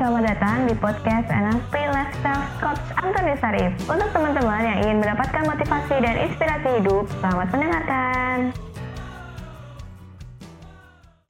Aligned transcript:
selamat 0.00 0.32
datang 0.32 0.64
di 0.64 0.72
podcast 0.80 1.28
NLP 1.28 1.74
Lifestyle 1.92 2.48
Coach 2.56 2.88
Antoni 2.96 3.36
Sarif. 3.36 3.68
Untuk 3.84 4.08
teman-teman 4.16 4.64
yang 4.64 4.78
ingin 4.80 4.96
mendapatkan 4.96 5.44
motivasi 5.44 5.94
dan 6.00 6.16
inspirasi 6.24 6.68
hidup, 6.80 7.04
selamat 7.20 7.46
mendengarkan. 7.52 8.36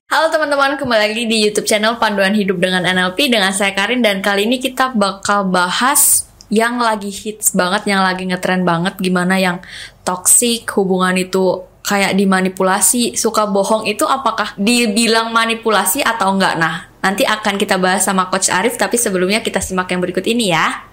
Halo 0.07 0.27
teman-teman, 0.31 0.79
kembali 0.79 1.03
lagi 1.03 1.27
di 1.27 1.51
YouTube 1.51 1.67
channel 1.67 1.99
Panduan 1.99 2.31
Hidup 2.31 2.63
dengan 2.63 2.87
NLP 2.87 3.35
dengan 3.35 3.51
saya 3.51 3.75
Karin 3.75 4.07
dan 4.07 4.23
kali 4.23 4.47
ini 4.47 4.63
kita 4.63 4.95
bakal 4.95 5.51
bahas 5.51 6.31
yang 6.47 6.79
lagi 6.79 7.11
hits 7.11 7.51
banget, 7.51 7.91
yang 7.91 8.07
lagi 8.07 8.23
ngetren 8.23 8.63
banget 8.63 8.95
gimana 9.03 9.35
yang 9.43 9.59
toxic 10.07 10.63
hubungan 10.79 11.19
itu 11.19 11.67
kayak 11.91 12.15
dimanipulasi, 12.15 13.19
suka 13.19 13.51
bohong 13.51 13.83
itu 13.91 14.07
apakah 14.07 14.55
dibilang 14.55 15.35
manipulasi 15.35 16.07
atau 16.07 16.39
enggak? 16.39 16.55
Nah, 16.55 16.87
nanti 17.03 17.27
akan 17.27 17.59
kita 17.59 17.83
bahas 17.83 18.07
sama 18.07 18.31
Coach 18.31 18.47
Arif, 18.47 18.79
tapi 18.79 18.95
sebelumnya 18.95 19.43
kita 19.43 19.59
simak 19.59 19.91
yang 19.91 19.99
berikut 19.99 20.23
ini 20.23 20.55
ya. 20.55 20.87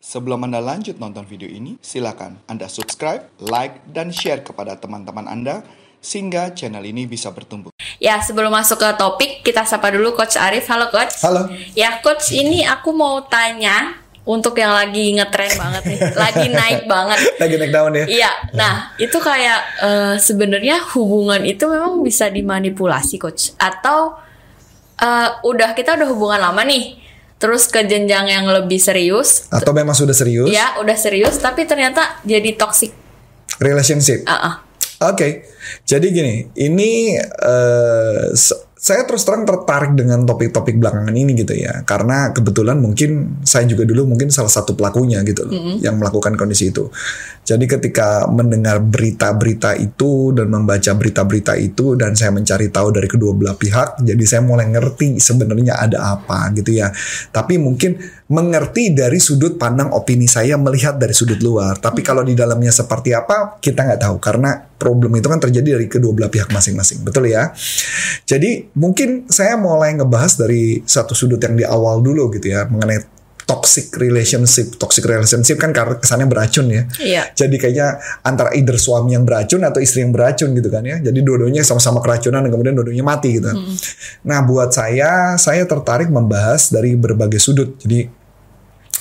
Sebelum 0.00 0.48
Anda 0.48 0.64
lanjut 0.64 0.96
nonton 0.96 1.28
video 1.28 1.46
ini, 1.46 1.76
silakan 1.84 2.40
Anda 2.48 2.72
subscribe, 2.72 3.28
like, 3.44 3.84
dan 3.92 4.08
share 4.16 4.40
kepada 4.40 4.80
teman-teman 4.80 5.28
Anda 5.28 5.60
sehingga 6.00 6.56
channel 6.56 6.82
ini 6.88 7.04
bisa 7.04 7.28
bertumbuh. 7.28 7.68
Ya, 8.00 8.16
sebelum 8.24 8.48
masuk 8.48 8.80
ke 8.80 8.88
topik, 8.96 9.44
kita 9.44 9.68
sapa 9.68 9.92
dulu 9.92 10.16
Coach 10.16 10.40
Arif. 10.40 10.64
Halo 10.72 10.88
Coach. 10.88 11.20
Halo. 11.20 11.52
Ya 11.76 12.00
Coach, 12.00 12.32
ini 12.32 12.64
aku 12.64 12.96
mau 12.96 13.20
tanya 13.28 13.92
untuk 14.24 14.56
yang 14.56 14.72
lagi 14.72 15.12
ngetren 15.20 15.52
banget 15.52 15.82
nih, 15.84 15.98
lagi 16.24 16.46
naik 16.48 16.88
banget. 16.88 17.18
Lagi 17.36 17.54
naik 17.60 17.72
daun 17.72 17.92
ya? 17.92 18.04
Iya, 18.08 18.32
nah 18.56 18.96
itu 18.96 19.20
kayak 19.20 19.60
eh, 19.84 20.14
sebenarnya 20.16 20.80
hubungan 20.96 21.44
itu 21.44 21.68
memang 21.68 22.00
bisa 22.00 22.32
dimanipulasi 22.32 23.20
coach 23.20 23.52
atau 23.60 24.16
eh, 24.96 25.28
udah 25.44 25.76
kita 25.76 26.00
udah 26.00 26.08
hubungan 26.08 26.40
lama 26.40 26.64
nih, 26.64 26.96
terus 27.36 27.68
ke 27.68 27.84
jenjang 27.84 28.32
yang 28.32 28.48
lebih 28.48 28.80
serius, 28.80 29.44
Atau 29.52 29.76
memang 29.76 29.92
sudah 29.92 30.16
serius? 30.16 30.48
ya 30.48 30.80
udah 30.80 30.96
serius 30.96 31.36
tapi 31.36 31.68
ternyata 31.68 32.16
jadi 32.24 32.56
toxic. 32.56 32.96
Relationship? 33.60 34.24
Ah, 34.24 34.32
ah. 34.40 34.54
Oke, 35.00 35.48
jadi 35.88 36.06
gini, 36.12 36.44
ini 36.60 37.16
se- 38.36 38.68
saya 38.80 39.04
terus 39.04 39.28
terang 39.28 39.44
tertarik 39.44 39.92
dengan 39.92 40.24
topik-topik 40.24 40.80
belakangan 40.80 41.12
ini 41.12 41.36
gitu 41.36 41.52
ya, 41.52 41.84
karena 41.84 42.32
kebetulan 42.32 42.80
mungkin 42.80 43.40
saya 43.44 43.68
juga 43.68 43.84
dulu 43.84 44.08
mungkin 44.12 44.32
salah 44.32 44.48
satu 44.48 44.72
pelakunya 44.72 45.20
gitu 45.24 45.44
loh, 45.44 45.52
yang 45.84 46.00
melakukan 46.00 46.32
kondisi 46.36 46.72
itu. 46.72 46.88
Jadi 47.44 47.64
ketika 47.68 48.24
mendengar 48.32 48.80
berita-berita 48.80 49.76
itu 49.76 50.32
dan 50.32 50.48
membaca 50.48 50.92
berita-berita 50.96 51.60
itu 51.60 51.96
dan 51.96 52.16
saya 52.16 52.32
mencari 52.32 52.72
tahu 52.72 52.88
dari 52.92 53.08
kedua 53.08 53.32
belah 53.36 53.56
pihak, 53.56 54.00
jadi 54.00 54.24
saya 54.24 54.42
mulai 54.44 54.68
ngerti 54.68 55.20
sebenarnya 55.20 55.76
ada 55.76 56.16
apa 56.16 56.48
gitu 56.56 56.76
ya. 56.76 56.88
Tapi 57.32 57.60
mungkin 57.60 58.00
mengerti 58.30 58.94
dari 58.94 59.18
sudut 59.18 59.58
pandang 59.58 59.90
opini 59.90 60.30
saya 60.30 60.54
melihat 60.54 60.94
dari 60.94 61.10
sudut 61.10 61.42
luar. 61.42 61.82
Tapi 61.82 61.98
kalau 62.06 62.22
di 62.22 62.38
dalamnya 62.38 62.70
seperti 62.70 63.10
apa 63.10 63.58
kita 63.58 63.82
nggak 63.82 64.00
tahu 64.06 64.16
karena 64.22 64.54
problem 64.78 65.18
itu 65.18 65.26
kan 65.26 65.42
terjadi 65.42 65.76
dari 65.76 65.90
kedua 65.90 66.14
belah 66.14 66.30
pihak 66.30 66.48
masing-masing, 66.54 67.02
betul 67.02 67.26
ya? 67.26 67.50
Jadi 68.24 68.70
mungkin 68.78 69.26
saya 69.26 69.58
mulai 69.58 69.98
ngebahas 69.98 70.38
dari 70.38 70.78
satu 70.86 71.12
sudut 71.12 71.42
yang 71.42 71.58
di 71.58 71.66
awal 71.66 71.98
dulu 71.98 72.30
gitu 72.30 72.54
ya 72.54 72.70
mengenai 72.70 73.20
toxic 73.50 73.90
relationship. 73.98 74.78
Toxic 74.78 75.02
relationship 75.02 75.58
kan 75.58 75.74
karena 75.74 75.98
kesannya 75.98 76.30
beracun 76.30 76.70
ya. 76.70 76.86
Iya. 77.02 77.22
Jadi 77.34 77.58
kayaknya 77.58 77.98
antara 78.22 78.54
either 78.54 78.78
suami 78.78 79.18
yang 79.18 79.26
beracun 79.26 79.66
atau 79.66 79.82
istri 79.82 80.06
yang 80.06 80.14
beracun 80.14 80.54
gitu 80.54 80.70
kan 80.70 80.86
ya. 80.86 81.02
Jadi 81.02 81.18
dua-duanya 81.18 81.66
sama-sama 81.66 81.98
keracunan 81.98 82.46
dan 82.46 82.50
kemudian 82.54 82.78
dua-duanya 82.78 83.02
mati 83.02 83.42
gitu. 83.42 83.50
Nah 84.22 84.46
buat 84.46 84.70
saya, 84.70 85.34
saya 85.34 85.66
tertarik 85.66 86.14
membahas 86.14 86.70
dari 86.70 86.94
berbagai 86.94 87.42
sudut. 87.42 87.74
Jadi 87.82 88.19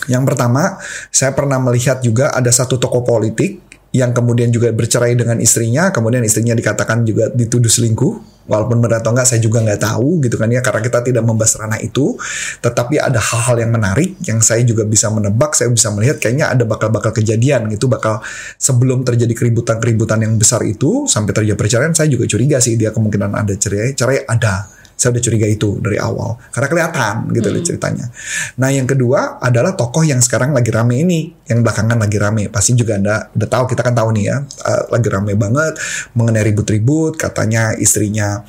yang 0.08 0.24
pertama, 0.24 0.80
saya 1.12 1.36
pernah 1.36 1.60
melihat 1.60 2.00
juga 2.00 2.32
ada 2.32 2.48
satu 2.54 2.80
tokoh 2.80 3.04
politik 3.04 3.68
yang 3.90 4.14
kemudian 4.14 4.54
juga 4.54 4.70
bercerai 4.70 5.18
dengan 5.18 5.42
istrinya, 5.42 5.90
kemudian 5.90 6.22
istrinya 6.22 6.54
dikatakan 6.54 7.02
juga 7.10 7.34
dituduh 7.34 7.74
selingkuh, 7.74 8.46
walaupun 8.46 8.86
benar 8.86 9.02
atau 9.02 9.18
enggak 9.18 9.26
saya 9.26 9.42
juga 9.42 9.66
nggak 9.66 9.82
tahu 9.82 10.22
gitu 10.22 10.38
kan 10.38 10.46
ya, 10.54 10.62
karena 10.62 10.82
kita 10.86 11.02
tidak 11.02 11.26
membahas 11.26 11.58
ranah 11.58 11.82
itu, 11.82 12.14
tetapi 12.62 13.02
ada 13.02 13.18
hal-hal 13.18 13.66
yang 13.66 13.74
menarik 13.74 14.14
yang 14.30 14.46
saya 14.46 14.62
juga 14.62 14.86
bisa 14.86 15.10
menebak, 15.10 15.58
saya 15.58 15.74
bisa 15.74 15.90
melihat 15.90 16.22
kayaknya 16.22 16.54
ada 16.54 16.70
bakal-bakal 16.70 17.10
kejadian 17.18 17.66
gitu, 17.74 17.90
bakal 17.90 18.22
sebelum 18.62 19.02
terjadi 19.02 19.34
keributan-keributan 19.34 20.22
yang 20.22 20.38
besar 20.38 20.62
itu 20.70 21.10
sampai 21.10 21.34
terjadi 21.34 21.58
perceraian, 21.58 21.94
saya 21.98 22.14
juga 22.14 22.30
curiga 22.30 22.62
sih 22.62 22.78
dia 22.78 22.94
kemungkinan 22.94 23.34
ada 23.34 23.58
cerai, 23.58 23.98
cerai 23.98 24.22
ada 24.30 24.79
saya 25.00 25.16
udah 25.16 25.24
curiga 25.24 25.48
itu 25.48 25.80
dari 25.80 25.96
awal 25.96 26.36
karena 26.52 26.68
kelihatan 26.68 27.16
gitu 27.32 27.48
loh 27.48 27.64
ceritanya. 27.64 28.06
Nah 28.60 28.68
yang 28.68 28.84
kedua 28.84 29.40
adalah 29.40 29.72
tokoh 29.80 30.04
yang 30.04 30.20
sekarang 30.20 30.52
lagi 30.52 30.76
rame 30.76 31.00
ini, 31.00 31.32
yang 31.48 31.64
belakangan 31.64 31.96
lagi 31.96 32.20
rame. 32.20 32.52
Pasti 32.52 32.76
juga 32.76 33.00
anda 33.00 33.32
udah 33.32 33.48
tahu 33.48 33.64
kita 33.72 33.82
kan 33.88 33.96
tahu 33.96 34.12
nih 34.20 34.26
ya, 34.28 34.38
eh, 34.44 34.84
lagi 34.92 35.08
rame 35.08 35.40
banget 35.40 35.80
mengenai 36.20 36.44
ribut-ribut. 36.52 37.16
Katanya 37.16 37.72
istrinya 37.80 38.44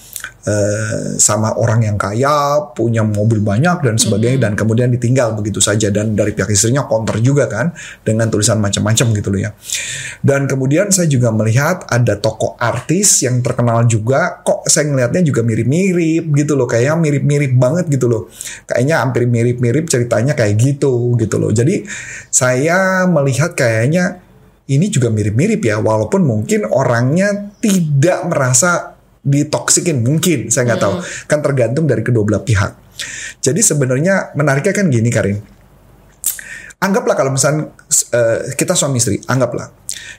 eh, 0.46 1.20
sama 1.20 1.56
orang 1.56 1.84
yang 1.84 1.96
kaya, 2.00 2.70
punya 2.72 3.04
mobil 3.04 3.44
banyak 3.44 3.84
dan 3.84 3.96
sebagainya, 4.00 4.48
dan 4.48 4.52
kemudian 4.56 4.88
ditinggal 4.88 5.36
begitu 5.36 5.60
saja. 5.60 5.92
Dan 5.92 6.16
dari 6.16 6.32
pihak 6.32 6.48
istrinya 6.48 6.88
counter 6.88 7.20
juga 7.20 7.44
kan 7.50 7.72
dengan 8.04 8.32
tulisan 8.32 8.56
macam-macam 8.60 9.06
gitu 9.16 9.28
loh 9.28 9.40
ya. 9.40 9.50
Dan 10.24 10.48
kemudian 10.48 10.88
saya 10.92 11.08
juga 11.08 11.32
melihat 11.32 11.84
ada 11.88 12.16
tokoh 12.16 12.56
artis 12.56 13.24
yang 13.24 13.44
terkenal 13.44 13.84
juga, 13.84 14.40
kok 14.40 14.64
saya 14.68 14.88
ngelihatnya 14.88 15.22
juga 15.24 15.44
mirip-mirip 15.44 16.24
gitu 16.36 16.56
loh, 16.56 16.68
kayaknya 16.68 16.96
mirip-mirip 16.96 17.52
banget 17.56 17.84
gitu 17.92 18.06
loh. 18.08 18.22
Kayaknya 18.64 18.96
hampir 19.04 19.28
mirip-mirip 19.28 19.88
ceritanya 19.88 20.32
kayak 20.32 20.56
gitu 20.56 21.16
gitu 21.20 21.36
loh. 21.36 21.52
Jadi 21.52 21.84
saya 22.32 23.04
melihat 23.08 23.52
kayaknya 23.52 24.22
ini 24.70 24.86
juga 24.86 25.10
mirip-mirip 25.10 25.66
ya, 25.66 25.82
walaupun 25.82 26.22
mungkin 26.22 26.62
orangnya 26.70 27.50
tidak 27.58 28.22
merasa 28.30 28.89
ditoksikin 29.20 30.00
mungkin 30.00 30.48
saya 30.48 30.72
nggak 30.72 30.80
tahu 30.80 30.94
kan 31.28 31.38
tergantung 31.44 31.84
dari 31.84 32.00
kedua 32.00 32.24
belah 32.24 32.42
pihak 32.42 32.72
jadi 33.44 33.60
sebenarnya 33.60 34.36
menariknya 34.36 34.74
kan 34.76 34.88
gini 34.88 35.08
Karin 35.12 35.38
anggaplah 36.80 37.14
kalau 37.14 37.30
misalnya 37.30 37.70
eh, 38.16 38.56
kita 38.56 38.72
suami 38.72 38.98
istri, 38.98 39.20
anggaplah. 39.28 39.68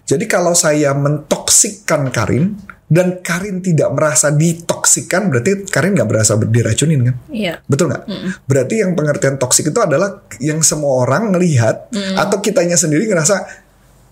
Jadi 0.06 0.30
kalau 0.30 0.54
saya 0.54 0.94
mentoksikkan 0.94 2.14
Karin 2.14 2.54
dan 2.86 3.24
Karin 3.26 3.66
tidak 3.66 3.90
merasa 3.98 4.30
ditoksikkan, 4.30 5.34
berarti 5.34 5.66
Karin 5.66 5.98
nggak 5.98 6.10
merasa 6.10 6.38
diracunin 6.38 7.02
kan? 7.10 7.16
Iya. 7.34 7.54
Betul 7.66 7.90
nggak? 7.90 8.04
Berarti 8.46 8.76
yang 8.86 8.94
pengertian 8.94 9.36
toksik 9.42 9.74
itu 9.74 9.80
adalah 9.82 10.22
yang 10.38 10.62
semua 10.62 11.02
orang 11.02 11.34
ngelihat 11.34 11.90
atau 12.16 12.38
kitanya 12.40 12.78
sendiri 12.78 13.10
ngerasa 13.10 13.70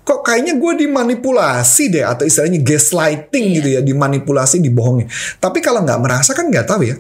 kok 0.10 0.26
kayaknya 0.26 0.58
gue 0.58 0.90
dimanipulasi 0.90 1.94
deh 1.94 2.02
atau 2.02 2.26
istilahnya 2.26 2.66
gaslighting 2.66 3.46
gitu 3.62 3.70
ya, 3.78 3.82
dimanipulasi, 3.86 4.58
dibohongin. 4.58 5.06
Tapi 5.38 5.62
kalau 5.62 5.86
nggak 5.86 6.02
merasa 6.02 6.34
kan 6.34 6.50
nggak 6.50 6.66
tahu 6.66 6.82
ya. 6.82 6.98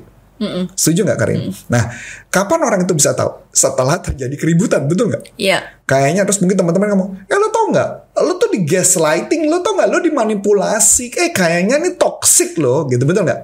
Setuju 0.77 1.03
nggak 1.03 1.19
Karin? 1.19 1.51
Nah, 1.67 1.89
kapan 2.31 2.59
orang 2.63 2.79
itu 2.85 2.93
bisa 2.95 3.11
tahu? 3.11 3.49
Setelah 3.51 3.99
terjadi 3.99 4.31
keributan, 4.39 4.85
betul 4.87 5.11
nggak? 5.11 5.35
Iya. 5.35 5.81
Kayaknya 5.83 6.23
terus 6.23 6.39
mungkin 6.39 6.63
teman-teman 6.63 6.87
ngomong, 6.95 7.09
eh 7.27 7.35
lo 7.35 7.49
tau 7.49 7.65
nggak? 7.73 7.89
Lo 8.23 8.37
tuh 8.37 8.49
di 8.53 8.63
gaslighting, 8.63 9.51
lo 9.51 9.59
tau 9.59 9.75
nggak? 9.75 9.89
Lo 9.89 9.99
dimanipulasi, 9.99 11.11
eh 11.17 11.33
kayaknya 11.35 11.81
ini 11.81 11.97
toxic 11.99 12.55
loh, 12.55 12.87
gitu 12.87 13.03
betul 13.03 13.25
nggak? 13.27 13.41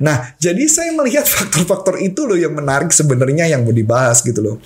Nah, 0.00 0.38
jadi 0.40 0.64
saya 0.70 0.94
melihat 0.96 1.26
faktor-faktor 1.34 2.00
itu 2.00 2.24
loh 2.24 2.38
yang 2.38 2.56
menarik 2.56 2.94
sebenarnya 2.94 3.50
yang 3.50 3.66
mau 3.66 3.74
dibahas 3.74 4.22
gitu 4.22 4.40
loh. 4.40 4.56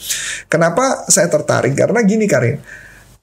Kenapa 0.47 1.09
saya 1.11 1.27
tertarik? 1.27 1.75
Karena 1.75 2.05
gini 2.07 2.31
Karin, 2.31 2.61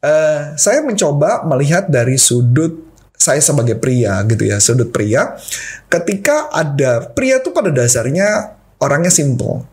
eh, 0.01 0.57
saya 0.57 0.81
mencoba 0.81 1.45
melihat 1.45 1.88
dari 1.88 2.18
sudut 2.18 2.92
saya 3.21 3.38
sebagai 3.38 3.77
pria 3.77 4.18
gitu 4.25 4.50
ya, 4.50 4.57
sudut 4.57 4.89
pria. 4.89 5.38
Ketika 5.86 6.50
ada 6.50 7.06
pria 7.13 7.38
tuh 7.38 7.53
pada 7.53 7.69
dasarnya 7.69 8.57
orangnya 8.81 9.13
simple. 9.13 9.69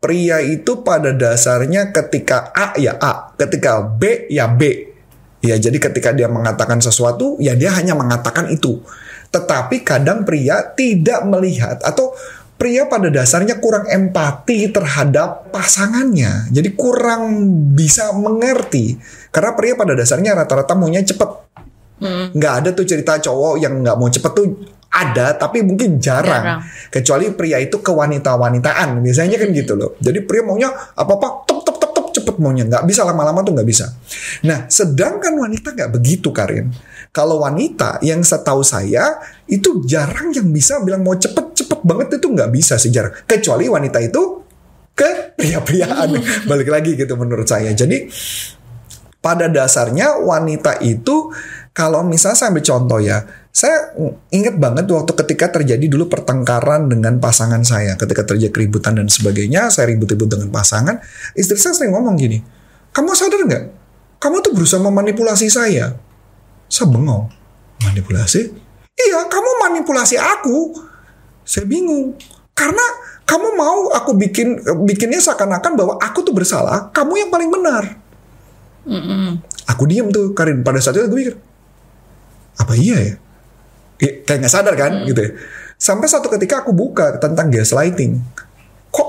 Pria 0.00 0.40
itu 0.44 0.84
pada 0.84 1.16
dasarnya 1.16 1.92
ketika 1.92 2.52
A 2.52 2.76
ya 2.76 2.96
A, 3.00 3.32
ketika 3.40 3.80
B 3.80 4.28
ya 4.28 4.48
B. 4.52 4.92
Ya 5.44 5.56
jadi 5.60 5.76
ketika 5.76 6.12
dia 6.12 6.28
mengatakan 6.28 6.80
sesuatu 6.80 7.36
ya 7.40 7.56
dia 7.56 7.72
hanya 7.72 7.96
mengatakan 7.96 8.52
itu. 8.52 8.80
Tetapi 9.32 9.80
kadang 9.84 10.24
pria 10.28 10.60
tidak 10.76 11.24
melihat 11.24 11.80
atau 11.84 12.12
pria 12.64 12.88
pada 12.88 13.12
dasarnya 13.12 13.60
kurang 13.60 13.84
empati 13.84 14.72
terhadap 14.72 15.52
pasangannya. 15.52 16.48
Jadi 16.48 16.72
kurang 16.72 17.44
bisa 17.76 18.08
mengerti. 18.16 18.96
Karena 19.28 19.52
pria 19.52 19.76
pada 19.76 19.92
dasarnya 19.92 20.32
rata-rata 20.32 20.72
maunya 20.72 21.04
cepet. 21.04 21.28
Nggak 22.32 22.52
ada 22.64 22.68
tuh 22.72 22.88
cerita 22.88 23.20
cowok 23.20 23.60
yang 23.60 23.84
nggak 23.84 24.00
mau 24.00 24.08
cepet 24.08 24.32
tuh 24.32 24.48
ada 24.88 25.36
tapi 25.36 25.60
mungkin 25.60 26.00
jarang. 26.00 26.64
Jarang. 26.64 26.88
Kecuali 26.88 27.36
pria 27.36 27.60
itu 27.60 27.84
kewanita-wanitaan 27.84 29.04
biasanya 29.04 29.36
kan 29.36 29.52
gitu 29.52 29.76
loh. 29.76 30.00
Jadi 30.00 30.24
pria 30.24 30.40
maunya 30.40 30.72
apa-apa 30.72 31.44
tep 31.44 31.60
tep 31.68 31.76
tep 31.76 31.92
tep 31.92 32.04
cepet 32.16 32.24
cepet 32.34 32.42
maunya 32.42 32.66
nggak 32.66 32.86
bisa 32.86 33.06
lama-lama 33.06 33.46
tuh 33.46 33.54
nggak 33.54 33.68
bisa 33.68 33.86
nah 34.42 34.66
sedangkan 34.66 35.38
wanita 35.38 35.70
nggak 35.70 35.90
begitu 35.94 36.34
Karin 36.34 36.74
kalau 37.14 37.46
wanita 37.46 38.02
yang 38.02 38.26
setahu 38.26 38.66
saya 38.66 39.22
itu 39.50 39.84
jarang 39.84 40.32
yang 40.32 40.48
bisa 40.50 40.80
bilang 40.80 41.04
mau 41.04 41.16
cepet-cepet 41.16 41.80
banget 41.84 42.18
itu 42.20 42.26
nggak 42.32 42.50
bisa 42.50 42.80
sih 42.80 42.88
jarang 42.88 43.12
kecuali 43.28 43.68
wanita 43.68 44.00
itu 44.00 44.22
ke 44.94 45.36
pria-priaan 45.36 46.16
balik 46.50 46.68
lagi 46.70 46.96
gitu 46.96 47.18
menurut 47.18 47.44
saya 47.44 47.74
jadi 47.76 48.08
pada 49.24 49.48
dasarnya 49.48 50.20
wanita 50.20 50.84
itu 50.84 51.32
kalau 51.74 52.06
misalnya 52.06 52.38
saya 52.38 52.48
ambil 52.54 52.64
contoh 52.70 53.00
ya, 53.02 53.18
saya 53.50 53.98
ingat 54.30 54.62
banget 54.62 54.86
waktu 54.86 55.10
ketika 55.26 55.58
terjadi 55.58 55.90
dulu 55.90 56.06
pertengkaran 56.06 56.86
dengan 56.86 57.18
pasangan 57.18 57.66
saya, 57.66 57.98
ketika 57.98 58.22
terjadi 58.22 58.54
keributan 58.54 58.94
dan 58.94 59.10
sebagainya, 59.10 59.74
saya 59.74 59.90
ribut-ribut 59.90 60.30
dengan 60.30 60.54
pasangan, 60.54 61.02
istri 61.34 61.58
saya 61.58 61.74
sering 61.74 61.90
ngomong 61.98 62.14
gini, 62.14 62.38
kamu 62.94 63.10
sadar 63.10 63.42
nggak? 63.42 63.64
Kamu 64.22 64.38
tuh 64.38 64.54
berusaha 64.54 64.78
memanipulasi 64.78 65.50
saya. 65.50 65.98
Saya 66.70 66.86
bengong. 66.94 67.26
Manipulasi? 67.82 68.54
Iya, 68.94 69.26
kamu 69.26 69.50
manipulasi 69.66 70.14
aku. 70.14 70.74
Saya 71.42 71.66
bingung. 71.66 72.14
Karena 72.54 72.82
kamu 73.26 73.58
mau 73.58 73.90
aku 73.90 74.14
bikin 74.14 74.62
bikinnya 74.86 75.18
seakan-akan 75.18 75.72
bahwa 75.74 75.94
aku 75.98 76.22
tuh 76.22 76.30
bersalah, 76.30 76.94
kamu 76.94 77.26
yang 77.26 77.30
paling 77.32 77.50
benar. 77.50 77.98
Aku 79.66 79.88
diem 79.90 80.12
tuh, 80.14 80.30
Karin. 80.36 80.62
Pada 80.62 80.78
saat 80.78 81.00
itu 81.00 81.08
gue 81.10 81.18
pikir, 81.18 81.36
apa 82.60 82.72
iya 82.78 82.96
ya? 83.00 83.14
Ya, 83.98 84.10
kayak 84.22 84.38
nggak 84.46 84.52
sadar 84.52 84.74
kan 84.78 85.02
gitu 85.08 85.18
ya. 85.18 85.30
Sampai 85.74 86.06
satu 86.06 86.30
ketika 86.30 86.62
aku 86.62 86.70
buka 86.70 87.18
tentang 87.18 87.50
gaslighting. 87.50 88.22
Kok 88.94 89.08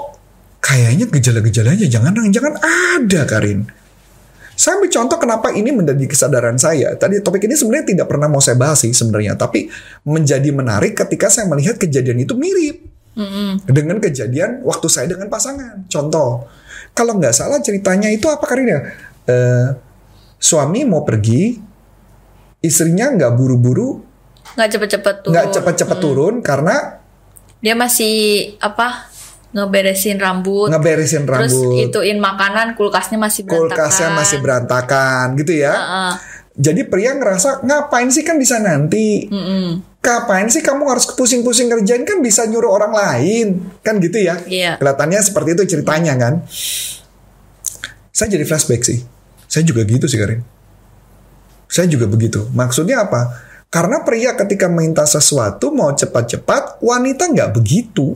kayaknya 0.64 1.06
gejala-gejalanya 1.06 1.86
jangan 1.86 2.18
jangan 2.34 2.58
ada 2.64 3.22
Karin. 3.30 3.70
Saya 4.56 4.80
ambil 4.80 4.90
contoh 4.92 5.18
kenapa 5.20 5.48
ini 5.52 5.70
menjadi 5.76 6.08
kesadaran 6.08 6.56
saya. 6.56 6.96
Tadi 6.96 7.20
topik 7.20 7.44
ini 7.44 7.60
sebenarnya 7.60 7.92
tidak 7.92 8.08
pernah 8.08 8.32
mau 8.32 8.40
saya 8.40 8.56
bahas 8.56 8.82
sih 8.82 8.92
sebenarnya, 8.96 9.36
tapi 9.36 9.68
menjadi 10.08 10.50
menarik 10.56 10.96
ketika 10.96 11.28
saya 11.28 11.46
melihat 11.52 11.76
kejadian 11.76 12.24
itu 12.24 12.34
mirip 12.40 12.88
dengan 13.68 14.00
kejadian 14.00 14.64
waktu 14.64 14.88
saya 14.92 15.12
dengan 15.12 15.28
pasangan. 15.28 15.88
Contoh, 15.88 16.48
kalau 16.96 17.20
nggak 17.20 17.36
salah 17.36 17.60
ceritanya 17.60 18.08
itu 18.12 18.28
apa 18.28 18.44
Karin 18.48 18.68
ya? 18.68 18.80
Eh, 19.28 19.68
suami 20.40 20.84
mau 20.88 21.04
pergi, 21.04 21.60
istrinya 22.64 23.12
nggak 23.12 23.32
buru-buru, 23.36 24.04
nggak 24.56 24.70
cepet-cepet 24.72 25.16
turun 25.26 25.34
nggak 25.34 25.48
cepat-cepat 25.52 25.98
turun 25.98 26.36
karena 26.40 27.02
dia 27.60 27.74
masih 27.74 28.16
apa 28.62 29.10
ngeberesin 29.56 30.20
rambut 30.20 30.68
ngeberesin 30.68 31.24
terus 31.24 31.56
rambut, 31.56 31.80
ituin 31.80 32.20
makanan 32.20 32.76
kulkasnya 32.76 33.16
masih 33.16 33.48
berantakan 33.48 33.72
kulkasnya 33.72 34.10
masih 34.12 34.38
berantakan 34.44 35.26
gitu 35.40 35.54
ya. 35.56 35.74
Heeh. 35.74 36.14
Jadi 36.56 36.88
pria 36.88 37.12
ngerasa 37.12 37.68
ngapain 37.68 38.08
sih 38.08 38.24
kan 38.24 38.40
bisa 38.40 38.64
nanti. 38.64 39.28
Ngapain 40.00 40.48
sih 40.48 40.64
kamu 40.64 40.88
harus 40.88 41.12
pusing-pusing 41.12 41.68
kerjain 41.68 42.08
kan 42.08 42.24
bisa 42.24 42.48
nyuruh 42.48 42.72
orang 42.72 42.96
lain. 42.96 43.48
Kan 43.84 44.00
gitu 44.00 44.24
ya. 44.24 44.40
Iya. 44.48 44.80
Kelihatannya 44.80 45.20
seperti 45.20 45.52
itu 45.52 45.76
ceritanya 45.76 46.16
kan. 46.16 46.48
Saya 48.16 48.40
jadi 48.40 48.48
flashback 48.48 48.88
sih. 48.88 49.04
Saya 49.52 49.68
juga 49.68 49.84
gitu 49.84 50.08
sih 50.08 50.16
Karin. 50.16 50.48
Saya 51.68 51.92
juga 51.92 52.08
begitu. 52.08 52.48
Maksudnya 52.56 53.04
apa? 53.04 53.36
Karena 53.68 54.08
pria 54.08 54.40
ketika 54.40 54.72
minta 54.72 55.04
sesuatu 55.04 55.76
mau 55.76 55.92
cepat-cepat, 55.92 56.80
wanita 56.80 57.36
nggak 57.36 57.52
begitu. 57.52 58.16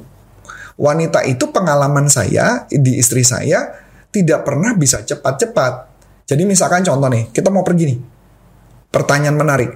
Wanita 0.80 1.28
itu 1.28 1.52
pengalaman 1.52 2.08
saya 2.08 2.64
di 2.72 3.04
istri 3.04 3.20
saya 3.28 3.68
tidak 4.16 4.48
pernah 4.48 4.72
bisa 4.80 5.04
cepat-cepat. 5.04 5.92
Jadi 6.24 6.48
misalkan 6.48 6.88
contoh 6.88 7.12
nih, 7.12 7.28
kita 7.36 7.52
mau 7.52 7.68
pergi 7.68 7.84
nih. 7.92 8.00
Pertanyaan 8.88 9.36
menarik. 9.36 9.76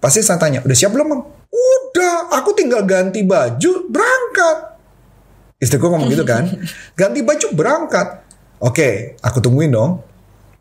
Pasti 0.00 0.24
saya 0.24 0.40
tanya, 0.40 0.64
udah 0.64 0.76
siap 0.78 0.94
belum, 0.94 1.06
Mam? 1.10 1.20
Udah, 1.52 2.32
aku 2.32 2.56
tinggal 2.56 2.86
ganti 2.88 3.28
baju, 3.28 3.92
berangkat. 3.92 4.78
Istriku 5.58 5.90
ngomong 5.90 6.08
gitu 6.14 6.22
kan. 6.22 6.46
Ganti 6.98 7.26
baju, 7.26 7.46
berangkat. 7.50 8.08
Oke, 8.62 9.18
aku 9.18 9.42
tungguin 9.42 9.74
dong. 9.74 10.06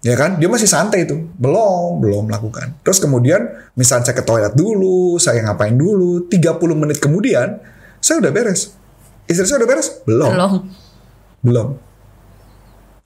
Ya 0.01 0.17
kan, 0.17 0.41
dia 0.41 0.49
masih 0.49 0.65
santai 0.65 1.05
itu. 1.05 1.29
Belum, 1.37 2.01
belum 2.01 2.29
melakukan. 2.29 2.81
Terus 2.81 2.97
kemudian, 2.97 3.45
misalnya 3.77 4.09
saya 4.09 4.17
ke 4.17 4.25
toilet 4.25 4.57
dulu, 4.57 5.21
saya 5.21 5.45
ngapain 5.45 5.77
dulu, 5.77 6.25
30 6.25 6.57
menit 6.73 6.97
kemudian, 6.97 7.61
saya 8.01 8.21
udah 8.25 8.33
beres. 8.33 8.76
Istri 9.27 9.45
saya 9.45 9.57
udah 9.63 9.69
beres? 9.69 9.87
Belum. 10.07 10.31
belum 10.31 10.51
Belum. 11.43 11.67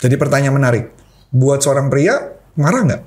Jadi 0.02 0.16
pertanyaan 0.18 0.56
menarik. 0.58 0.86
Buat 1.34 1.66
seorang 1.66 1.90
pria, 1.90 2.18
marah 2.58 2.82
nggak? 2.86 3.02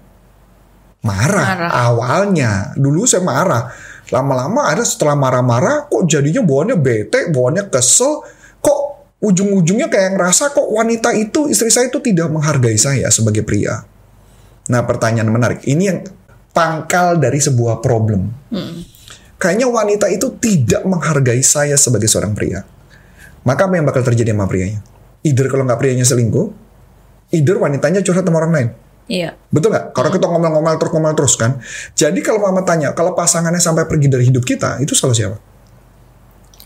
Marah. 1.04 1.46
Marah. 1.46 1.70
Awalnya. 1.90 2.52
Dulu 2.74 3.06
saya 3.06 3.22
marah. 3.22 3.70
Lama-lama 4.12 4.68
ada 4.68 4.84
setelah 4.84 5.16
marah-marah, 5.16 5.88
kok 5.88 6.04
jadinya 6.04 6.44
bawaannya 6.44 6.76
bete, 6.76 7.20
bawaannya 7.32 7.72
kesel. 7.72 8.24
Kok 8.60 8.78
ujung-ujungnya 9.20 9.88
kayak 9.88 10.16
ngerasa 10.16 10.52
kok 10.52 10.68
wanita 10.68 11.16
itu, 11.16 11.48
istri 11.48 11.72
saya 11.72 11.88
itu 11.88 11.98
tidak 12.04 12.28
menghargai 12.28 12.76
saya 12.76 13.08
sebagai 13.08 13.42
pria. 13.46 13.80
Nah 14.68 14.80
pertanyaan 14.84 15.28
menarik. 15.28 15.60
Ini 15.64 15.82
yang 15.84 15.98
pangkal 16.54 17.20
dari 17.20 17.40
sebuah 17.40 17.80
problem. 17.84 18.32
Kayaknya 19.36 19.68
wanita 19.68 20.06
itu 20.08 20.32
tidak 20.40 20.86
menghargai 20.88 21.44
saya 21.44 21.76
sebagai 21.76 22.08
seorang 22.08 22.32
pria. 22.32 22.64
Maka 23.44 23.68
apa 23.68 23.76
yang 23.76 23.86
bakal 23.86 24.02
terjadi 24.02 24.32
sama 24.32 24.48
prianya? 24.48 24.80
Either 25.24 25.46
kalau 25.52 25.64
nggak 25.68 25.80
prianya 25.80 26.04
selingkuh, 26.04 26.48
either 27.32 27.56
wanitanya 27.60 28.00
curhat 28.00 28.24
sama 28.24 28.40
orang 28.40 28.52
lain. 28.52 28.68
iya 29.04 29.36
Betul 29.52 29.76
nggak? 29.76 29.92
Karena 29.92 30.10
kita 30.12 30.26
ngomel-ngomel 30.28 30.74
terus 30.80 30.92
ngomel 30.96 31.12
terus 31.12 31.34
kan. 31.36 31.60
Jadi 31.92 32.24
kalau 32.24 32.40
mama 32.40 32.64
tanya, 32.64 32.96
kalau 32.96 33.12
pasangannya 33.12 33.60
sampai 33.60 33.84
pergi 33.84 34.08
dari 34.08 34.24
hidup 34.28 34.44
kita, 34.44 34.80
itu 34.80 34.96
salah 34.96 35.16
siapa? 35.16 35.36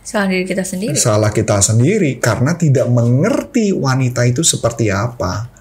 salah 0.09 0.25
diri 0.25 0.49
kita 0.49 0.65
sendiri 0.65 0.97
Salah 0.97 1.29
kita 1.29 1.61
sendiri 1.61 2.17
karena 2.17 2.57
tidak 2.57 2.89
mengerti 2.89 3.77
wanita 3.77 4.25
itu 4.25 4.41
seperti 4.41 4.89
apa. 4.89 5.53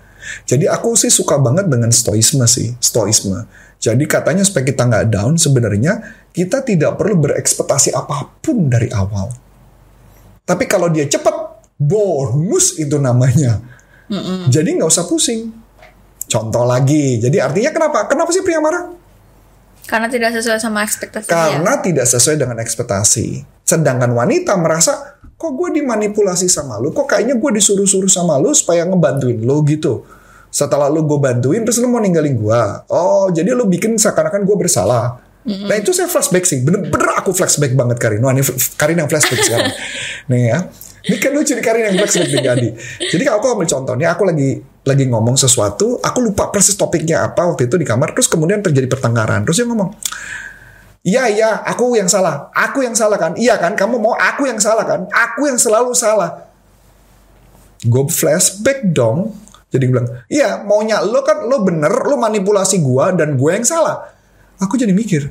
Jadi 0.48 0.72
aku 0.72 0.96
sih 0.96 1.12
suka 1.12 1.36
banget 1.36 1.68
dengan 1.68 1.92
stoisme 1.92 2.48
sih, 2.48 2.76
stoisme. 2.80 3.44
Jadi 3.78 4.08
katanya 4.08 4.48
supaya 4.48 4.64
kita 4.64 4.88
nggak 4.88 5.06
down, 5.12 5.36
sebenarnya 5.36 6.00
kita 6.32 6.64
tidak 6.64 6.96
perlu 6.96 7.28
berekspektasi 7.28 7.92
apa 7.92 8.40
pun 8.40 8.72
dari 8.72 8.88
awal. 8.92 9.47
Tapi 10.48 10.64
kalau 10.64 10.88
dia 10.88 11.04
cepat, 11.04 11.68
bonus 11.76 12.80
itu 12.80 12.96
namanya. 12.96 13.60
Jadi 14.48 14.80
nggak 14.80 14.88
usah 14.88 15.04
pusing. 15.04 15.52
Contoh 16.32 16.64
lagi. 16.64 17.20
Jadi 17.20 17.38
artinya 17.44 17.72
kenapa? 17.76 18.08
Kenapa 18.08 18.32
sih 18.32 18.44
pria 18.44 18.64
marah? 18.64 18.98
karena 19.88 20.12
tidak 20.12 20.36
sesuai 20.36 20.60
sama 20.60 20.84
ekspektasi 20.84 21.32
Karena 21.32 21.80
tidak 21.80 22.06
sesuai 22.06 22.36
dengan 22.36 22.60
ekspektasi. 22.60 23.28
Sedangkan 23.64 24.12
wanita 24.12 24.60
merasa, 24.60 25.16
kok 25.40 25.52
gue 25.56 25.80
dimanipulasi 25.80 26.52
sama 26.52 26.76
lu? 26.76 26.92
Kok 26.92 27.08
kayaknya 27.08 27.40
gue 27.40 27.52
disuruh-suruh 27.56 28.12
sama 28.12 28.36
lu 28.36 28.52
supaya 28.52 28.84
ngebantuin 28.84 29.40
lu 29.40 29.64
gitu. 29.64 30.04
Setelah 30.52 30.92
lu 30.92 31.08
gue 31.08 31.20
bantuin, 31.20 31.64
terus 31.64 31.80
lu 31.80 31.88
mau 31.88 32.04
ninggalin 32.04 32.36
gue. 32.36 32.62
Oh, 32.92 33.32
jadi 33.32 33.56
lu 33.56 33.68
bikin 33.68 33.96
seakan-akan 33.96 34.44
gue 34.44 34.56
bersalah. 34.60 35.24
Nah 35.48 35.76
itu 35.80 35.96
saya 35.96 36.12
flashback 36.12 36.44
sih. 36.44 36.60
Bener-bener 36.60 37.16
aku 37.16 37.32
flashback 37.32 37.72
banget 37.72 37.98
Karin. 38.04 38.20
Wah 38.20 38.36
ini 38.36 38.44
Karin 38.76 39.00
yang 39.00 39.08
flashback 39.08 39.40
sekarang. 39.48 39.72
nih 40.32 40.42
ya. 40.52 40.60
Ini 41.08 41.18
kan 41.24 41.32
lucu 41.32 41.56
nih 41.56 41.64
Karin 41.64 41.84
yang 41.88 41.96
flashback 42.04 42.28
nih 42.28 42.52
Adi. 42.52 42.70
Jadi 43.08 43.24
kalau 43.24 43.40
aku 43.40 43.48
ambil 43.56 43.68
contohnya, 43.72 44.08
aku 44.12 44.28
lagi 44.28 44.60
lagi 44.84 45.06
ngomong 45.08 45.40
sesuatu, 45.40 46.04
aku 46.04 46.20
lupa 46.20 46.52
persis 46.52 46.76
topiknya 46.76 47.24
apa 47.24 47.48
waktu 47.48 47.72
itu 47.72 47.80
di 47.80 47.88
kamar, 47.88 48.12
terus 48.12 48.28
kemudian 48.28 48.60
terjadi 48.60 48.92
pertengkaran. 48.92 49.48
Terus 49.48 49.64
dia 49.64 49.68
ngomong, 49.72 49.96
Iya 51.08 51.24
iya, 51.32 51.50
aku 51.64 51.96
yang 51.96 52.12
salah. 52.12 52.52
Aku 52.52 52.84
yang 52.84 52.92
salah 52.92 53.16
kan? 53.16 53.32
Iya 53.40 53.56
kan? 53.56 53.80
Kamu 53.80 53.96
mau 53.96 54.12
aku 54.20 54.44
yang 54.44 54.60
salah 54.60 54.84
kan? 54.84 55.08
Aku 55.08 55.48
yang 55.48 55.56
selalu 55.56 55.96
salah. 55.96 56.52
Gue 57.88 58.12
flashback 58.12 58.84
dong. 58.92 59.32
Jadi 59.72 59.88
gue 59.88 59.94
bilang, 59.96 60.12
iya 60.28 60.64
maunya 60.68 61.00
lo 61.04 61.24
kan 61.24 61.48
lo 61.48 61.64
bener, 61.64 61.92
lo 61.92 62.20
manipulasi 62.20 62.84
gue 62.84 63.06
dan 63.16 63.40
gue 63.40 63.52
yang 63.56 63.64
salah. 63.64 64.17
Aku 64.62 64.80
jadi 64.80 64.94
mikir. 64.94 65.30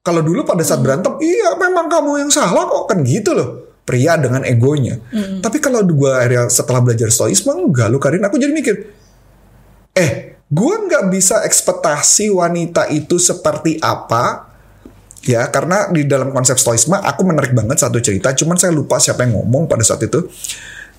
Kalau 0.00 0.24
dulu 0.24 0.46
pada 0.48 0.64
saat 0.64 0.80
berantem, 0.80 1.12
iya 1.20 1.54
memang 1.60 1.90
kamu 1.90 2.24
yang 2.24 2.30
salah 2.32 2.64
kok 2.64 2.88
kan 2.88 3.04
gitu 3.04 3.36
loh. 3.36 3.82
Pria 3.84 4.16
dengan 4.16 4.46
egonya. 4.46 4.96
Tapi 5.42 5.58
kalau 5.58 5.82
gue 5.82 6.12
akhirnya 6.14 6.46
setelah 6.46 6.80
belajar 6.80 7.10
stoisme, 7.10 7.52
enggak 7.52 7.90
lo 7.90 7.98
Karin. 7.98 8.22
Aku 8.22 8.38
jadi 8.38 8.54
mikir, 8.54 8.74
eh 9.98 10.40
gue 10.50 10.74
nggak 10.90 11.14
bisa 11.14 11.46
ekspektasi 11.46 12.30
wanita 12.34 12.90
itu 12.90 13.22
seperti 13.22 13.78
apa 13.78 14.50
ya 15.22 15.46
karena 15.46 15.86
di 15.94 16.08
dalam 16.08 16.34
konsep 16.34 16.58
stoisme 16.58 16.98
aku 16.98 17.22
menarik 17.22 17.54
banget 17.54 17.78
satu 17.78 18.02
cerita 18.02 18.34
cuman 18.34 18.58
saya 18.58 18.74
lupa 18.74 18.98
siapa 18.98 19.22
yang 19.22 19.38
ngomong 19.38 19.70
pada 19.70 19.86
saat 19.86 20.02
itu 20.02 20.26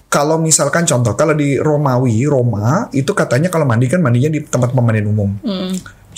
kalau 0.08 0.40
misalkan 0.40 0.88
contoh 0.88 1.20
kalau 1.20 1.36
di 1.36 1.60
Romawi 1.60 2.24
Roma 2.32 2.88
itu 2.96 3.12
katanya 3.12 3.52
kalau 3.52 3.68
mandi 3.68 3.92
kan 3.92 4.00
mandinya 4.00 4.32
di 4.32 4.40
tempat 4.40 4.72
pemandian 4.72 5.12
umum 5.12 5.36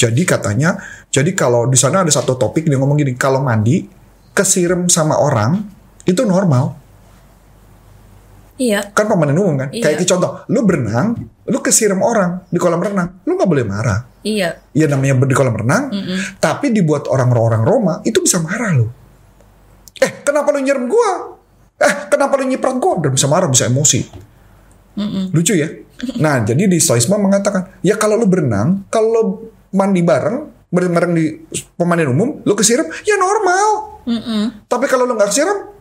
jadi 0.04 0.22
katanya 0.28 0.76
jadi 1.08 1.32
kalau 1.32 1.72
di 1.72 1.80
sana 1.80 2.04
ada 2.04 2.12
satu 2.12 2.36
topik 2.36 2.68
dia 2.68 2.76
ngomong 2.76 3.00
gini 3.00 3.16
kalau 3.16 3.40
mandi 3.40 3.88
kesirem 4.36 4.92
sama 4.92 5.16
orang 5.16 5.64
itu 6.04 6.28
normal 6.28 6.84
Iya. 8.54 8.94
Kan 8.94 9.10
pemain 9.10 9.34
umum 9.34 9.58
kan? 9.58 9.74
Iya. 9.74 9.82
Kayak 9.82 10.06
contoh, 10.14 10.46
lu 10.54 10.62
berenang, 10.62 11.18
lu 11.50 11.58
kesiram 11.58 12.06
orang 12.06 12.46
di 12.54 12.62
kolam 12.62 12.80
renang, 12.80 13.26
lu 13.26 13.34
nggak 13.34 13.50
boleh 13.50 13.66
marah. 13.66 14.06
Iya. 14.22 14.62
Ya 14.78 14.86
namanya 14.86 15.26
di 15.26 15.34
kolam 15.34 15.58
renang, 15.58 15.90
tapi 16.38 16.70
dibuat 16.70 17.10
orang-orang 17.10 17.66
Roma 17.66 18.00
itu 18.06 18.22
bisa 18.22 18.38
marah 18.40 18.72
lu. 18.78 18.88
Eh, 19.98 20.22
kenapa 20.22 20.54
lu 20.54 20.62
nyerem 20.62 20.86
gua? 20.86 21.34
Eh, 21.82 21.94
kenapa 22.14 22.38
lu 22.38 22.46
nyiprat 22.46 22.78
gua? 22.78 23.02
Dan 23.02 23.18
bisa 23.18 23.26
marah, 23.26 23.50
bisa 23.50 23.66
emosi. 23.66 24.02
Lucu 25.34 25.54
ya? 25.58 25.70
Nah, 26.20 26.44
jadi 26.44 26.68
di 26.68 26.84
Stoisme 26.84 27.16
mengatakan, 27.16 27.80
ya 27.80 27.96
kalau 27.96 28.20
lu 28.20 28.28
berenang, 28.28 28.84
kalau 28.92 29.48
mandi 29.74 30.06
bareng, 30.06 30.70
bareng 30.70 31.12
di 31.18 31.44
pemandian 31.76 32.14
umum, 32.14 32.40
lu 32.46 32.54
kesiram, 32.54 32.86
ya 33.04 33.18
normal. 33.18 34.00
Tapi 34.70 34.86
kalau 34.88 35.10
lu 35.10 35.18
nggak 35.18 35.30
kesiram, 35.34 35.74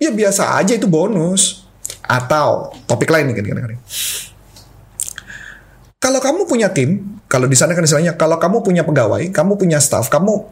ya 0.00 0.10
biasa 0.10 0.56
aja 0.56 0.72
itu 0.74 0.88
bonus. 0.88 1.68
Atau 2.06 2.74
topik 2.86 3.10
lain 3.10 3.30
nih 3.30 3.34
kan 3.38 3.44
kadang-kadang. 3.46 3.82
Kalau 5.96 6.20
kamu 6.22 6.40
punya 6.46 6.70
tim, 6.70 7.18
kalau 7.26 7.50
di 7.50 7.58
sana 7.58 7.74
kan 7.74 7.82
istilahnya, 7.82 8.14
kalau 8.14 8.38
kamu 8.38 8.62
punya 8.62 8.86
pegawai, 8.86 9.26
kamu 9.34 9.58
punya 9.58 9.82
staff, 9.82 10.06
kamu 10.06 10.46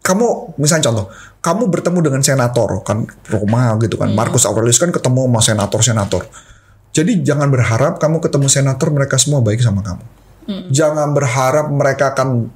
kamu 0.00 0.56
misalnya 0.56 0.88
contoh, 0.88 1.06
kamu 1.44 1.62
bertemu 1.68 1.98
dengan 2.00 2.22
senator 2.24 2.80
kan 2.86 3.04
Roma 3.28 3.74
gitu 3.82 4.00
kan, 4.00 4.14
Marcus 4.14 4.46
Aurelius 4.48 4.80
kan 4.80 4.88
ketemu 4.94 5.28
sama 5.28 5.40
senator-senator. 5.42 6.24
Jadi 6.90 7.26
jangan 7.26 7.50
berharap 7.50 7.98
kamu 7.98 8.22
ketemu 8.22 8.46
senator 8.48 8.88
mereka 8.94 9.18
semua 9.18 9.42
baik 9.42 9.60
sama 9.60 9.82
kamu. 9.82 10.19
Jangan 10.70 11.14
berharap 11.14 11.66
mereka 11.70 12.12
akan 12.16 12.50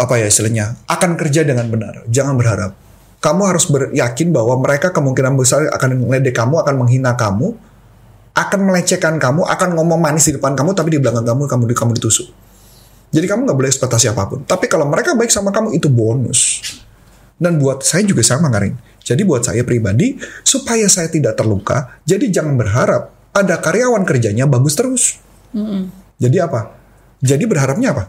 apa 0.00 0.14
ya 0.16 0.26
istilahnya 0.32 0.80
akan 0.88 1.10
kerja 1.20 1.44
dengan 1.44 1.68
benar. 1.68 2.06
Jangan 2.08 2.34
berharap. 2.38 2.72
Kamu 3.20 3.42
harus 3.44 3.68
beryakin 3.68 4.32
bahwa 4.32 4.56
mereka 4.64 4.96
kemungkinan 4.96 5.36
besar 5.36 5.68
akan 5.68 6.08
meledek 6.08 6.32
kamu, 6.32 6.56
akan 6.64 6.74
menghina 6.80 7.12
kamu, 7.20 7.52
akan 8.32 8.60
melecehkan 8.64 9.20
kamu, 9.20 9.44
akan 9.44 9.68
ngomong 9.76 10.00
manis 10.00 10.32
di 10.32 10.40
depan 10.40 10.56
kamu, 10.56 10.72
tapi 10.72 10.96
di 10.96 10.98
belakang 11.04 11.28
kamu 11.28 11.44
kamu 11.44 11.62
kamu 11.76 11.92
ditusuk. 12.00 12.32
Jadi 13.12 13.26
kamu 13.28 13.44
nggak 13.44 13.58
boleh 13.60 13.68
ekspektasi 13.68 14.08
apa 14.08 14.24
pun. 14.24 14.40
Tapi 14.48 14.70
kalau 14.72 14.88
mereka 14.88 15.12
baik 15.12 15.28
sama 15.28 15.52
kamu 15.52 15.76
itu 15.76 15.92
bonus. 15.92 16.64
Dan 17.36 17.60
buat 17.60 17.84
saya 17.84 18.06
juga 18.08 18.24
sama 18.24 18.48
Karin. 18.48 18.76
Jadi 19.04 19.20
buat 19.24 19.44
saya 19.44 19.64
pribadi 19.68 20.16
supaya 20.44 20.88
saya 20.88 21.12
tidak 21.12 21.36
terluka, 21.36 22.00
jadi 22.08 22.24
jangan 22.30 22.56
berharap 22.56 23.10
ada 23.36 23.58
karyawan 23.60 24.06
kerjanya 24.08 24.48
bagus 24.48 24.76
terus. 24.78 25.18
Jadi 26.20 26.36
apa? 26.40 26.79
Jadi 27.20 27.44
berharapnya 27.44 27.92
apa? 27.92 28.04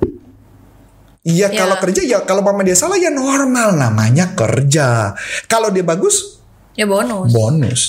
Iya 1.22 1.48
Ya. 1.48 1.60
kalau 1.62 1.78
kerja 1.78 2.02
ya 2.02 2.18
kalau 2.24 2.42
mama 2.42 2.66
dia 2.66 2.74
salah 2.74 2.98
ya 2.98 3.14
normal 3.14 3.76
namanya 3.76 4.34
kerja. 4.34 5.14
Kalau 5.46 5.70
dia 5.70 5.84
bagus 5.84 6.42
Ya 6.74 6.88
bonus. 6.88 7.30
bonus. 7.30 7.82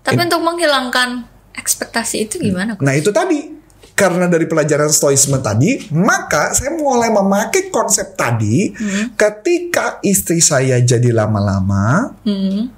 Tapi 0.00 0.18
untuk 0.18 0.40
menghilangkan 0.40 1.26
ekspektasi 1.52 2.16
itu 2.24 2.40
gimana? 2.40 2.74
Nah 2.80 2.94
itu 2.94 3.12
tadi 3.12 3.60
karena 3.92 4.24
dari 4.24 4.48
pelajaran 4.48 4.88
stoisme 4.88 5.36
tadi, 5.38 5.92
maka 5.92 6.50
saya 6.50 6.72
mulai 6.72 7.12
memakai 7.12 7.68
konsep 7.68 8.16
tadi 8.16 8.72
ketika 9.12 10.00
istri 10.00 10.40
saya 10.40 10.80
jadi 10.80 11.12
lama-lama, 11.12 12.16
Hmm. 12.24 12.72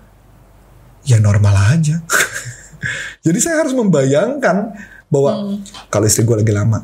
ya 1.03 1.17
normal 1.17 1.55
aja. 1.71 2.03
jadi 3.25 3.39
saya 3.39 3.63
harus 3.63 3.73
membayangkan 3.73 4.75
bahwa 5.07 5.55
kalau 5.87 6.05
istri 6.05 6.27
gue 6.27 6.35
lagi 6.35 6.51
lama, 6.51 6.83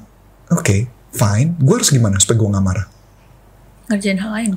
oke, 0.51 0.77
fine, 1.15 1.49
gue 1.59 1.75
harus 1.75 1.91
gimana 1.91 2.19
supaya 2.19 2.37
gue 2.39 2.49
nggak 2.51 2.67
marah? 2.67 2.87
Ngerjain 3.91 4.19
hal 4.23 4.31
lain. 4.35 4.51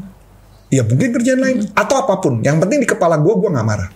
Ya 0.73 0.81
mungkin 0.81 1.13
kerjaan 1.13 1.41
lain 1.41 1.57
atau 1.77 1.95
apa 2.01 2.17
pun. 2.17 2.41
Yang 2.41 2.65
penting 2.65 2.79
di 2.81 2.87
kepala 2.89 3.17
gue, 3.21 3.33
gue 3.33 3.49
nggak 3.49 3.67
marah. 3.67 3.89